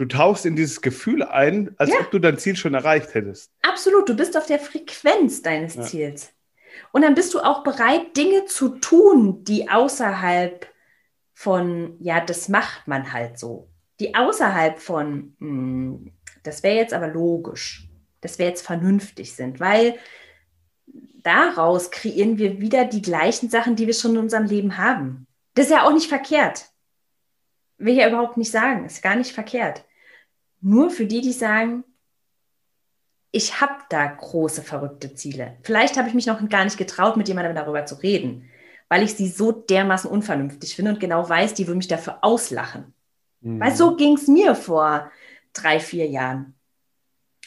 Du 0.00 0.06
tauchst 0.06 0.46
in 0.46 0.56
dieses 0.56 0.80
Gefühl 0.80 1.22
ein, 1.22 1.74
als 1.76 1.90
Ja. 1.90 1.96
ob 2.00 2.10
du 2.10 2.18
dein 2.18 2.38
Ziel 2.38 2.56
schon 2.56 2.72
erreicht 2.72 3.12
hättest. 3.12 3.52
Absolut, 3.60 4.08
du 4.08 4.16
bist 4.16 4.34
auf 4.34 4.46
der 4.46 4.58
Frequenz 4.58 5.42
deines 5.42 5.74
Ja. 5.74 5.82
Ziels. 5.82 6.32
Und 6.90 7.02
dann 7.02 7.14
bist 7.14 7.34
du 7.34 7.40
auch 7.40 7.62
bereit, 7.62 8.16
Dinge 8.16 8.46
zu 8.46 8.78
tun, 8.78 9.44
die 9.44 9.68
außerhalb 9.68 10.66
von, 11.34 11.96
ja, 12.00 12.18
das 12.24 12.48
macht 12.48 12.88
man 12.88 13.12
halt 13.12 13.38
so. 13.38 13.68
Die 14.00 14.14
außerhalb 14.14 14.78
von, 14.80 15.36
hm, 15.38 16.12
das 16.44 16.62
wäre 16.62 16.76
jetzt 16.76 16.94
aber 16.94 17.08
logisch, 17.08 17.86
das 18.22 18.38
wäre 18.38 18.48
jetzt 18.48 18.64
vernünftig 18.64 19.34
sind, 19.34 19.60
weil 19.60 19.96
daraus 21.22 21.90
kreieren 21.90 22.38
wir 22.38 22.58
wieder 22.62 22.86
die 22.86 23.02
gleichen 23.02 23.50
Sachen, 23.50 23.76
die 23.76 23.86
wir 23.86 23.92
schon 23.92 24.12
in 24.12 24.18
unserem 24.22 24.46
Leben 24.46 24.78
haben. 24.78 25.26
Das 25.52 25.66
ist 25.66 25.72
ja 25.72 25.82
auch 25.86 25.92
nicht 25.92 26.08
verkehrt. 26.08 26.70
Will 27.76 27.92
ich 27.92 28.00
ja 28.00 28.08
überhaupt 28.08 28.38
nicht 28.38 28.50
sagen, 28.50 28.86
ist 28.86 29.02
gar 29.02 29.16
nicht 29.16 29.32
verkehrt. 29.32 29.84
Nur 30.60 30.90
für 30.90 31.06
die, 31.06 31.20
die 31.20 31.32
sagen, 31.32 31.84
ich 33.32 33.60
habe 33.60 33.74
da 33.88 34.06
große, 34.06 34.62
verrückte 34.62 35.14
Ziele. 35.14 35.56
Vielleicht 35.62 35.96
habe 35.96 36.08
ich 36.08 36.14
mich 36.14 36.26
noch 36.26 36.46
gar 36.48 36.64
nicht 36.64 36.78
getraut, 36.78 37.16
mit 37.16 37.28
jemandem 37.28 37.54
darüber 37.54 37.86
zu 37.86 37.94
reden, 37.96 38.48
weil 38.88 39.02
ich 39.02 39.14
sie 39.14 39.28
so 39.28 39.52
dermaßen 39.52 40.10
unvernünftig 40.10 40.74
finde 40.74 40.92
und 40.92 41.00
genau 41.00 41.28
weiß, 41.28 41.54
die 41.54 41.66
würde 41.66 41.78
mich 41.78 41.88
dafür 41.88 42.18
auslachen. 42.22 42.92
Mhm. 43.40 43.60
Weil 43.60 43.74
so 43.74 43.96
ging 43.96 44.14
es 44.14 44.26
mir 44.26 44.54
vor 44.54 45.10
drei, 45.52 45.80
vier 45.80 46.06
Jahren. 46.08 46.54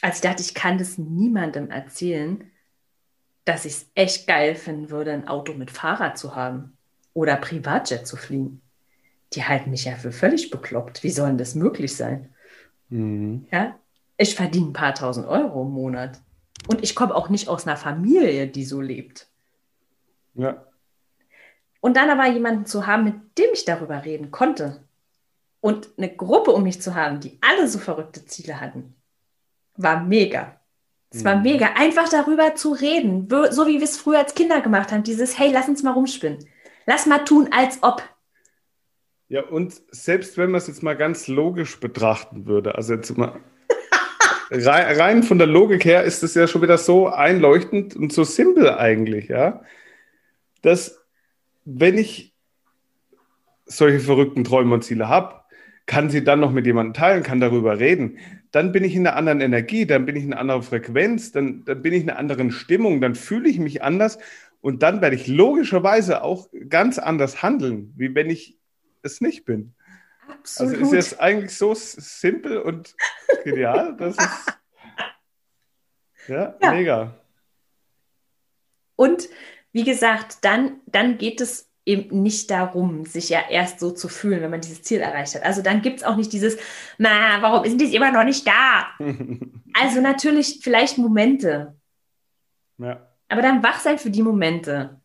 Als 0.02 0.18
ich 0.18 0.22
dachte, 0.22 0.42
ich 0.42 0.54
kann 0.54 0.78
das 0.78 0.98
niemandem 0.98 1.70
erzählen, 1.70 2.50
dass 3.46 3.66
ich 3.66 3.74
es 3.74 3.86
echt 3.96 4.28
geil 4.28 4.56
finden 4.56 4.90
würde, 4.90 5.12
ein 5.12 5.28
Auto 5.28 5.54
mit 5.54 5.70
Fahrrad 5.70 6.18
zu 6.18 6.36
haben 6.36 6.78
oder 7.14 7.36
Privatjet 7.36 8.08
zu 8.08 8.16
fliegen. 8.16 8.62
Die 9.34 9.44
halten 9.44 9.72
mich 9.72 9.86
ja 9.86 9.96
für 9.96 10.12
völlig 10.12 10.50
bekloppt. 10.50 11.04
Wie 11.04 11.10
soll 11.10 11.28
denn 11.28 11.38
das 11.38 11.56
möglich 11.56 11.96
sein? 11.96 12.33
Mhm. 12.94 13.48
Ja, 13.52 13.76
ich 14.18 14.36
verdiene 14.36 14.68
ein 14.68 14.74
paar 14.74 14.94
tausend 14.94 15.28
Euro 15.28 15.64
im 15.64 15.72
Monat. 15.72 16.22
Und 16.68 16.84
ich 16.84 16.96
komme 16.96 17.16
auch 17.16 17.30
nicht 17.30 17.48
aus 17.48 17.68
einer 17.68 17.76
Familie, 17.76 18.48
die 18.48 18.64
so 18.64 18.80
lebt. 18.80 19.28
Ja. 20.36 20.66
Und 21.82 21.98
dann 21.98 22.10
aber 22.10 22.28
jemanden 22.28 22.66
zu 22.66 22.88
haben, 22.88 23.04
mit 23.04 23.16
dem 23.38 23.50
ich 23.52 23.66
darüber 23.66 24.06
reden 24.06 24.32
konnte. 24.32 24.84
Und 25.60 25.90
eine 25.98 26.16
Gruppe 26.16 26.52
um 26.52 26.64
mich 26.64 26.82
zu 26.82 26.94
haben, 26.94 27.20
die 27.20 27.38
alle 27.42 27.68
so 27.68 27.80
verrückte 27.80 28.26
Ziele 28.26 28.62
hatten, 28.62 28.96
war 29.76 30.04
mega. 30.04 30.60
Es 31.10 31.26
war 31.26 31.36
mhm. 31.36 31.44
mega, 31.44 31.74
einfach 31.76 32.10
darüber 32.10 32.56
zu 32.56 32.74
reden, 32.74 33.28
so 33.30 33.68
wie 33.68 33.80
wir 33.80 33.84
es 33.84 33.98
früher 33.98 34.20
als 34.20 34.36
Kinder 34.36 34.62
gemacht 34.62 34.92
haben. 34.92 35.04
Dieses, 35.04 35.38
hey, 35.38 35.52
lass 35.52 35.68
uns 35.68 35.84
mal 35.84 35.92
rumspinnen. 35.92 36.46
Lass 36.86 37.06
mal 37.06 37.26
tun, 37.26 37.50
als 37.52 37.80
ob. 37.82 38.04
Ja, 39.34 39.42
und 39.42 39.82
selbst 39.90 40.38
wenn 40.38 40.52
man 40.52 40.60
es 40.60 40.68
jetzt 40.68 40.84
mal 40.84 40.96
ganz 40.96 41.28
logisch 41.28 41.80
betrachten 41.80 42.46
würde, 42.46 42.76
also 42.76 42.94
jetzt 42.94 43.18
mal 43.18 43.40
rein 44.52 45.24
von 45.24 45.40
der 45.40 45.48
Logik 45.48 45.86
her 45.86 46.04
ist 46.04 46.22
es 46.22 46.36
ja 46.36 46.46
schon 46.46 46.62
wieder 46.62 46.78
so 46.78 47.08
einleuchtend 47.08 47.96
und 47.96 48.14
so 48.14 48.24
simpel 48.26 48.70
eigentlich, 48.70 49.30
ja, 49.30 49.64
dass 50.62 51.04
wenn 51.66 51.98
ich 51.98 52.36
solche 53.66 54.02
verrückten 54.02 54.44
Träume 54.44 54.76
und 54.76 54.84
Ziele 54.84 55.10
habe, 55.10 55.42
kann 55.88 56.12
sie 56.12 56.24
dann 56.24 56.40
noch 56.40 56.52
mit 56.52 56.68
jemandem 56.68 56.94
teilen, 56.94 57.24
kann 57.24 57.40
darüber 57.40 57.80
reden, 57.80 58.20
dann 58.52 58.72
bin 58.72 58.84
ich 58.84 58.96
in 58.96 59.08
einer 59.08 59.16
anderen 59.16 59.42
Energie, 59.42 59.88
dann 59.88 60.06
bin 60.06 60.16
ich 60.16 60.26
in 60.26 60.34
einer 60.34 60.42
anderen 60.42 60.62
Frequenz, 60.62 61.32
dann, 61.32 61.66
dann 61.66 61.82
bin 61.82 61.94
ich 61.94 62.04
in 62.04 62.12
einer 62.12 62.20
anderen 62.20 62.52
Stimmung, 62.52 63.02
dann 63.02 63.16
fühle 63.16 63.50
ich 63.50 63.58
mich 63.58 63.82
anders 63.82 64.20
und 64.62 64.84
dann 64.84 65.02
werde 65.02 65.16
ich 65.16 65.26
logischerweise 65.26 66.22
auch 66.22 66.50
ganz 66.70 67.00
anders 67.00 67.42
handeln, 67.42 67.94
wie 67.98 68.14
wenn 68.14 68.30
ich 68.30 68.60
es 69.04 69.22
nicht 69.22 69.46
bin. 69.46 69.76
Absolut. 70.28 70.74
Also 70.74 70.86
ist 70.86 70.94
jetzt 70.94 71.20
eigentlich 71.20 71.58
so 71.58 71.74
simpel 71.76 72.60
und 72.60 72.96
genial, 73.44 73.96
das 73.98 74.18
ist 74.18 74.58
ja, 76.28 76.56
ja, 76.62 76.72
mega. 76.72 77.16
Und 78.96 79.28
wie 79.72 79.84
gesagt, 79.84 80.38
dann, 80.42 80.80
dann 80.86 81.18
geht 81.18 81.42
es 81.42 81.70
eben 81.86 82.22
nicht 82.22 82.50
darum, 82.50 83.06
sich 83.06 83.30
ja 83.30 83.42
erst 83.50 83.80
so 83.80 83.92
zu 83.92 84.08
fühlen, 84.08 84.42
wenn 84.42 84.52
man 84.52 84.62
dieses 84.62 84.84
Ziel 84.84 85.02
erreicht 85.02 85.36
hat. 85.36 85.44
Also 85.44 85.62
dann 85.62 85.82
gibt 85.82 85.98
es 85.98 86.04
auch 86.04 86.16
nicht 86.16 86.32
dieses, 86.32 86.58
na, 86.98 87.42
warum 87.42 87.66
sind 87.66 87.82
die 87.82 87.94
immer 87.96 88.12
noch 88.12 88.24
nicht 88.24 88.48
da? 88.48 88.88
also 89.74 90.00
natürlich 90.00 90.60
vielleicht 90.62 90.98
Momente. 90.98 91.76
Ja. 92.78 93.08
Aber 93.28 93.42
dann 93.42 93.64
wach 93.64 93.80
sein 93.80 93.98
für 93.98 94.12
die 94.12 94.22
Momente. 94.22 95.02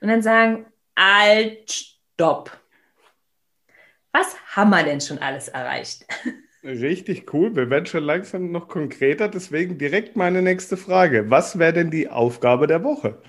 Und 0.00 0.08
dann 0.08 0.22
sagen, 0.22 0.66
alt, 0.94 1.70
stopp. 2.14 2.60
Was 4.14 4.36
haben 4.54 4.70
wir 4.70 4.84
denn 4.84 5.00
schon 5.00 5.18
alles 5.18 5.48
erreicht? 5.48 6.06
Richtig 6.62 7.34
cool. 7.34 7.56
Wir 7.56 7.68
werden 7.68 7.86
schon 7.86 8.04
langsam 8.04 8.52
noch 8.52 8.68
konkreter. 8.68 9.28
Deswegen 9.28 9.76
direkt 9.76 10.14
meine 10.14 10.40
nächste 10.40 10.76
Frage. 10.76 11.30
Was 11.30 11.58
wäre 11.58 11.72
denn 11.72 11.90
die 11.90 12.08
Aufgabe 12.08 12.68
der 12.68 12.84
Woche? 12.84 13.20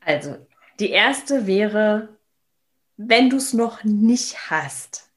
Also, 0.00 0.36
die 0.78 0.90
erste 0.90 1.48
wäre, 1.48 2.10
wenn 2.96 3.28
du 3.28 3.38
es 3.38 3.52
noch 3.54 3.82
nicht 3.82 4.50
hast, 4.50 5.10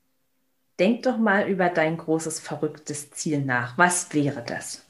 denk 0.80 1.04
doch 1.04 1.17
mal 1.17 1.47
über 1.47 1.69
dein 1.69 1.95
großes, 1.95 2.39
verrücktes 2.39 3.12
Ziel 3.12 3.41
nach. 3.41 3.78
Was 3.78 4.12
wäre 4.15 4.43
das? 4.43 4.84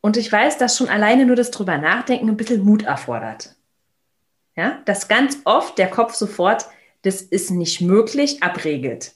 Und 0.00 0.16
ich 0.16 0.32
weiß, 0.32 0.58
dass 0.58 0.76
schon 0.76 0.88
alleine 0.88 1.24
nur 1.24 1.36
das 1.36 1.52
drüber 1.52 1.78
nachdenken 1.78 2.28
ein 2.30 2.36
bisschen 2.36 2.64
Mut 2.64 2.82
erfordert. 2.82 3.54
Ja, 4.56 4.82
dass 4.86 5.06
ganz 5.06 5.38
oft 5.44 5.78
der 5.78 5.88
Kopf 5.88 6.14
sofort, 6.14 6.66
das 7.02 7.22
ist 7.22 7.50
nicht 7.50 7.80
möglich, 7.80 8.42
abregelt. 8.42 9.12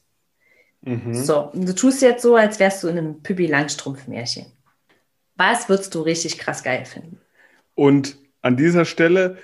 Mhm. 0.82 1.14
So, 1.14 1.50
du 1.54 1.74
tust 1.74 2.02
jetzt 2.02 2.22
so, 2.22 2.36
als 2.36 2.58
wärst 2.58 2.82
du 2.82 2.88
in 2.88 2.98
einem 2.98 3.22
Püppi 3.22 3.46
Langstrumpf-Märchen. 3.46 4.46
Was 5.36 5.68
würdest 5.68 5.94
du 5.94 6.02
richtig 6.02 6.38
krass 6.38 6.62
geil 6.62 6.84
finden? 6.84 7.20
Und 7.74 8.16
an 8.42 8.56
dieser 8.56 8.84
Stelle 8.84 9.38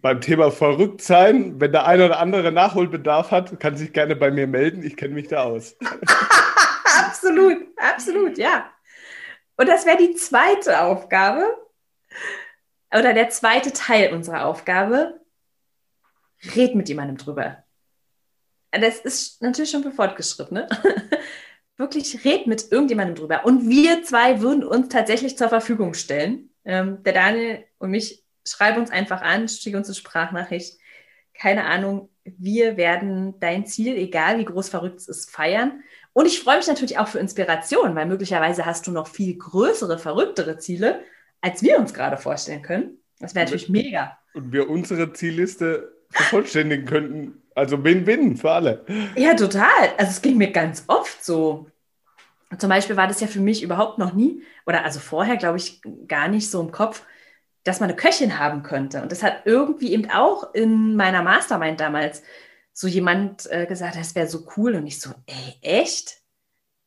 beim 0.00 0.20
Thema 0.20 0.50
verrückt 0.50 1.00
sein, 1.00 1.60
wenn 1.60 1.72
der 1.72 1.86
eine 1.86 2.06
oder 2.06 2.18
andere 2.18 2.52
Nachholbedarf 2.52 3.30
hat, 3.30 3.58
kann 3.58 3.76
sich 3.76 3.92
gerne 3.92 4.16
bei 4.16 4.30
mir 4.30 4.46
melden. 4.46 4.82
Ich 4.82 4.96
kenne 4.96 5.14
mich 5.14 5.28
da 5.28 5.44
aus. 5.44 5.76
absolut, 6.98 7.58
absolut, 7.76 8.38
ja. 8.38 8.70
Und 9.56 9.68
das 9.68 9.86
wäre 9.86 9.96
die 9.96 10.14
zweite 10.14 10.82
Aufgabe 10.82 11.44
oder 12.90 13.14
der 13.14 13.30
zweite 13.30 13.72
Teil 13.72 14.12
unserer 14.12 14.46
Aufgabe. 14.46 15.20
Red 16.54 16.74
mit 16.74 16.88
jemandem 16.88 17.16
drüber. 17.16 17.64
Das 18.70 19.00
ist 19.00 19.42
natürlich 19.42 19.70
schon 19.70 19.82
für 19.82 19.92
Fortgeschrittene. 19.92 20.68
Wirklich 21.76 22.24
red 22.24 22.46
mit 22.46 22.70
irgendjemandem 22.70 23.16
drüber. 23.16 23.44
Und 23.44 23.68
wir 23.68 24.02
zwei 24.02 24.40
würden 24.40 24.64
uns 24.64 24.88
tatsächlich 24.88 25.36
zur 25.36 25.48
Verfügung 25.48 25.94
stellen. 25.94 26.50
Ähm, 26.64 27.02
der 27.02 27.12
Daniel 27.12 27.64
und 27.78 27.90
mich 27.90 28.24
schreib 28.46 28.76
uns 28.76 28.90
einfach 28.90 29.22
an, 29.22 29.48
schick 29.48 29.74
uns 29.74 29.88
eine 29.88 29.94
Sprachnachricht. 29.94 30.78
Keine 31.34 31.64
Ahnung, 31.64 32.08
wir 32.24 32.76
werden 32.76 33.38
dein 33.40 33.66
Ziel, 33.66 33.96
egal 33.96 34.38
wie 34.38 34.44
groß 34.44 34.68
verrückt 34.68 35.00
es 35.00 35.08
ist, 35.08 35.30
feiern. 35.30 35.82
Und 36.12 36.26
ich 36.26 36.40
freue 36.40 36.58
mich 36.58 36.66
natürlich 36.66 36.98
auch 36.98 37.08
für 37.08 37.18
Inspiration, 37.18 37.94
weil 37.94 38.06
möglicherweise 38.06 38.66
hast 38.66 38.86
du 38.86 38.92
noch 38.92 39.08
viel 39.08 39.36
größere, 39.36 39.98
verrücktere 39.98 40.58
Ziele, 40.58 41.02
als 41.40 41.62
wir 41.62 41.78
uns 41.78 41.94
gerade 41.94 42.16
vorstellen 42.16 42.62
können. 42.62 42.98
Das 43.18 43.34
wäre 43.34 43.46
natürlich 43.46 43.68
mega. 43.68 44.18
Und 44.34 44.52
wir 44.52 44.68
unsere 44.68 45.12
Zielliste 45.12 45.91
vervollständigen 46.12 46.86
könnten. 46.86 47.42
Also 47.54 47.82
Win-Win 47.82 48.36
für 48.36 48.50
alle. 48.50 48.84
Ja, 49.16 49.34
total. 49.34 49.92
Also 49.98 50.10
es 50.10 50.22
ging 50.22 50.38
mir 50.38 50.52
ganz 50.52 50.84
oft 50.86 51.22
so. 51.24 51.66
Zum 52.58 52.68
Beispiel 52.68 52.96
war 52.96 53.06
das 53.06 53.20
ja 53.20 53.26
für 53.26 53.40
mich 53.40 53.62
überhaupt 53.62 53.98
noch 53.98 54.12
nie, 54.12 54.42
oder 54.66 54.84
also 54.84 55.00
vorher, 55.00 55.36
glaube 55.36 55.56
ich, 55.56 55.80
gar 56.06 56.28
nicht 56.28 56.50
so 56.50 56.60
im 56.60 56.70
Kopf, 56.70 57.02
dass 57.64 57.80
man 57.80 57.88
eine 57.88 57.96
Köchin 57.96 58.38
haben 58.38 58.62
könnte. 58.62 59.02
Und 59.02 59.12
das 59.12 59.22
hat 59.22 59.42
irgendwie 59.44 59.92
eben 59.92 60.10
auch 60.10 60.52
in 60.52 60.96
meiner 60.96 61.22
Mastermind 61.22 61.80
damals 61.80 62.22
so 62.72 62.88
jemand 62.88 63.50
äh, 63.50 63.66
gesagt, 63.66 63.96
das 63.96 64.14
wäre 64.14 64.26
so 64.26 64.46
cool. 64.56 64.74
Und 64.74 64.86
ich 64.86 65.00
so, 65.00 65.10
ey, 65.26 65.56
echt? 65.62 66.18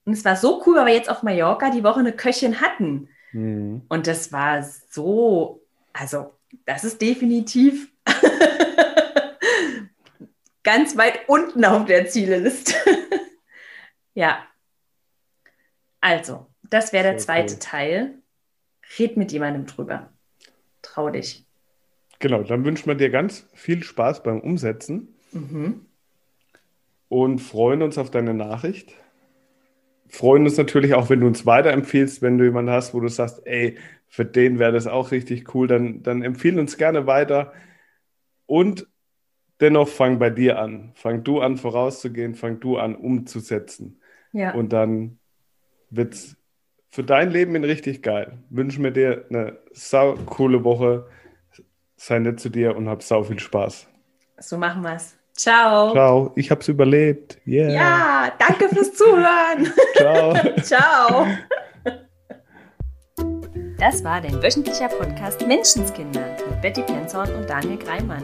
Und 0.06 0.14
es 0.14 0.26
war 0.26 0.36
so 0.36 0.62
cool, 0.66 0.76
weil 0.76 0.88
wir 0.88 0.94
jetzt 0.94 1.10
auf 1.10 1.24
Mallorca 1.24 1.70
die 1.72 1.84
Woche 1.84 2.00
eine 2.00 2.14
Köchin 2.14 2.62
hatten. 2.62 3.10
Mhm. 3.32 3.84
Und 3.90 4.08
das 4.08 4.32
war 4.32 4.64
so, 4.90 5.62
also 5.94 6.34
das 6.66 6.84
ist 6.84 7.02
definitiv 7.02 7.92
ganz 10.66 10.98
weit 10.98 11.30
unten 11.30 11.64
auf 11.64 11.86
der 11.86 12.08
Zieleliste. 12.08 12.74
ja. 14.14 14.46
Also, 16.02 16.48
das 16.64 16.92
wäre 16.92 17.06
der 17.06 17.18
zweite 17.18 17.54
cool. 17.54 17.60
Teil. 17.60 18.14
Red 19.00 19.16
mit 19.16 19.32
jemandem 19.32 19.66
drüber 19.66 20.12
trau 20.86 21.10
dich. 21.10 21.46
Genau, 22.20 22.44
dann 22.44 22.64
wünschen 22.64 22.88
wir 22.88 22.96
dir 22.96 23.10
ganz 23.10 23.48
viel 23.54 23.84
Spaß 23.84 24.24
beim 24.24 24.40
Umsetzen 24.40 25.16
mhm. 25.32 25.86
und 27.10 27.40
freuen 27.40 27.82
uns 27.82 27.98
auf 27.98 28.10
deine 28.10 28.34
Nachricht. 28.34 28.94
Freuen 30.08 30.44
uns 30.44 30.56
natürlich 30.58 30.94
auch, 30.94 31.10
wenn 31.10 31.20
du 31.20 31.28
uns 31.28 31.46
weiterempfiehlst, 31.46 32.22
wenn 32.22 32.38
du 32.38 32.46
jemanden 32.46 32.72
hast, 32.72 32.94
wo 32.94 33.00
du 33.00 33.10
sagst, 33.10 33.46
ey, 33.46 33.78
für 34.08 34.24
den 34.24 34.60
wäre 34.60 34.72
das 34.72 34.88
auch 34.88 35.12
richtig 35.12 35.54
cool, 35.54 35.68
dann, 35.68 36.04
dann 36.04 36.22
empfehle 36.22 36.62
uns 36.62 36.78
gerne 36.78 37.06
weiter. 37.06 37.52
Und 38.46 38.88
dennoch 39.62 39.88
fang 39.88 40.20
bei 40.20 40.30
dir 40.30 40.60
an. 40.60 40.92
Fang 40.96 41.24
du 41.24 41.42
an, 41.42 41.58
vorauszugehen, 41.58 42.36
fang 42.36 42.60
du 42.60 42.78
an, 42.78 42.96
umzusetzen. 42.96 44.02
Ja. 44.32 44.54
Und 44.54 44.74
dann 44.74 45.20
wird 45.90 46.14
es 46.14 46.38
für 46.90 47.04
dein 47.04 47.32
Leben 47.32 47.62
richtig 47.64 48.04
geil. 48.04 48.40
Wünschen 48.50 48.84
wir 48.84 48.92
dir 48.92 49.26
eine 49.30 49.58
sau 49.74 50.16
coole 50.26 50.64
Woche. 50.64 51.08
Sei 51.98 52.20
nett 52.20 52.40
zu 52.40 52.50
dir 52.50 52.76
und 52.76 52.90
hab 52.90 53.04
sau 53.04 53.24
viel 53.24 53.40
Spaß. 53.40 53.88
So 54.40 54.58
machen 54.58 54.84
wir's. 54.84 55.18
Ciao. 55.34 55.92
Ciao. 55.92 56.32
Ich 56.36 56.52
hab's 56.52 56.68
überlebt. 56.68 57.38
Yeah. 57.46 57.70
Ja, 57.70 58.32
danke 58.40 58.70
fürs 58.70 58.94
Zuhören. 58.94 59.72
Ciao. 59.96 60.34
Ciao. 60.62 61.28
Das 63.78 64.04
war 64.04 64.22
dein 64.22 64.42
wöchentlicher 64.42 64.88
Podcast 64.88 65.46
Menschenskinder 65.46 66.38
mit 66.50 66.62
Betty 66.62 66.82
Penzorn 66.82 67.34
und 67.36 67.50
Daniel 67.50 67.78
Greimann. 67.78 68.24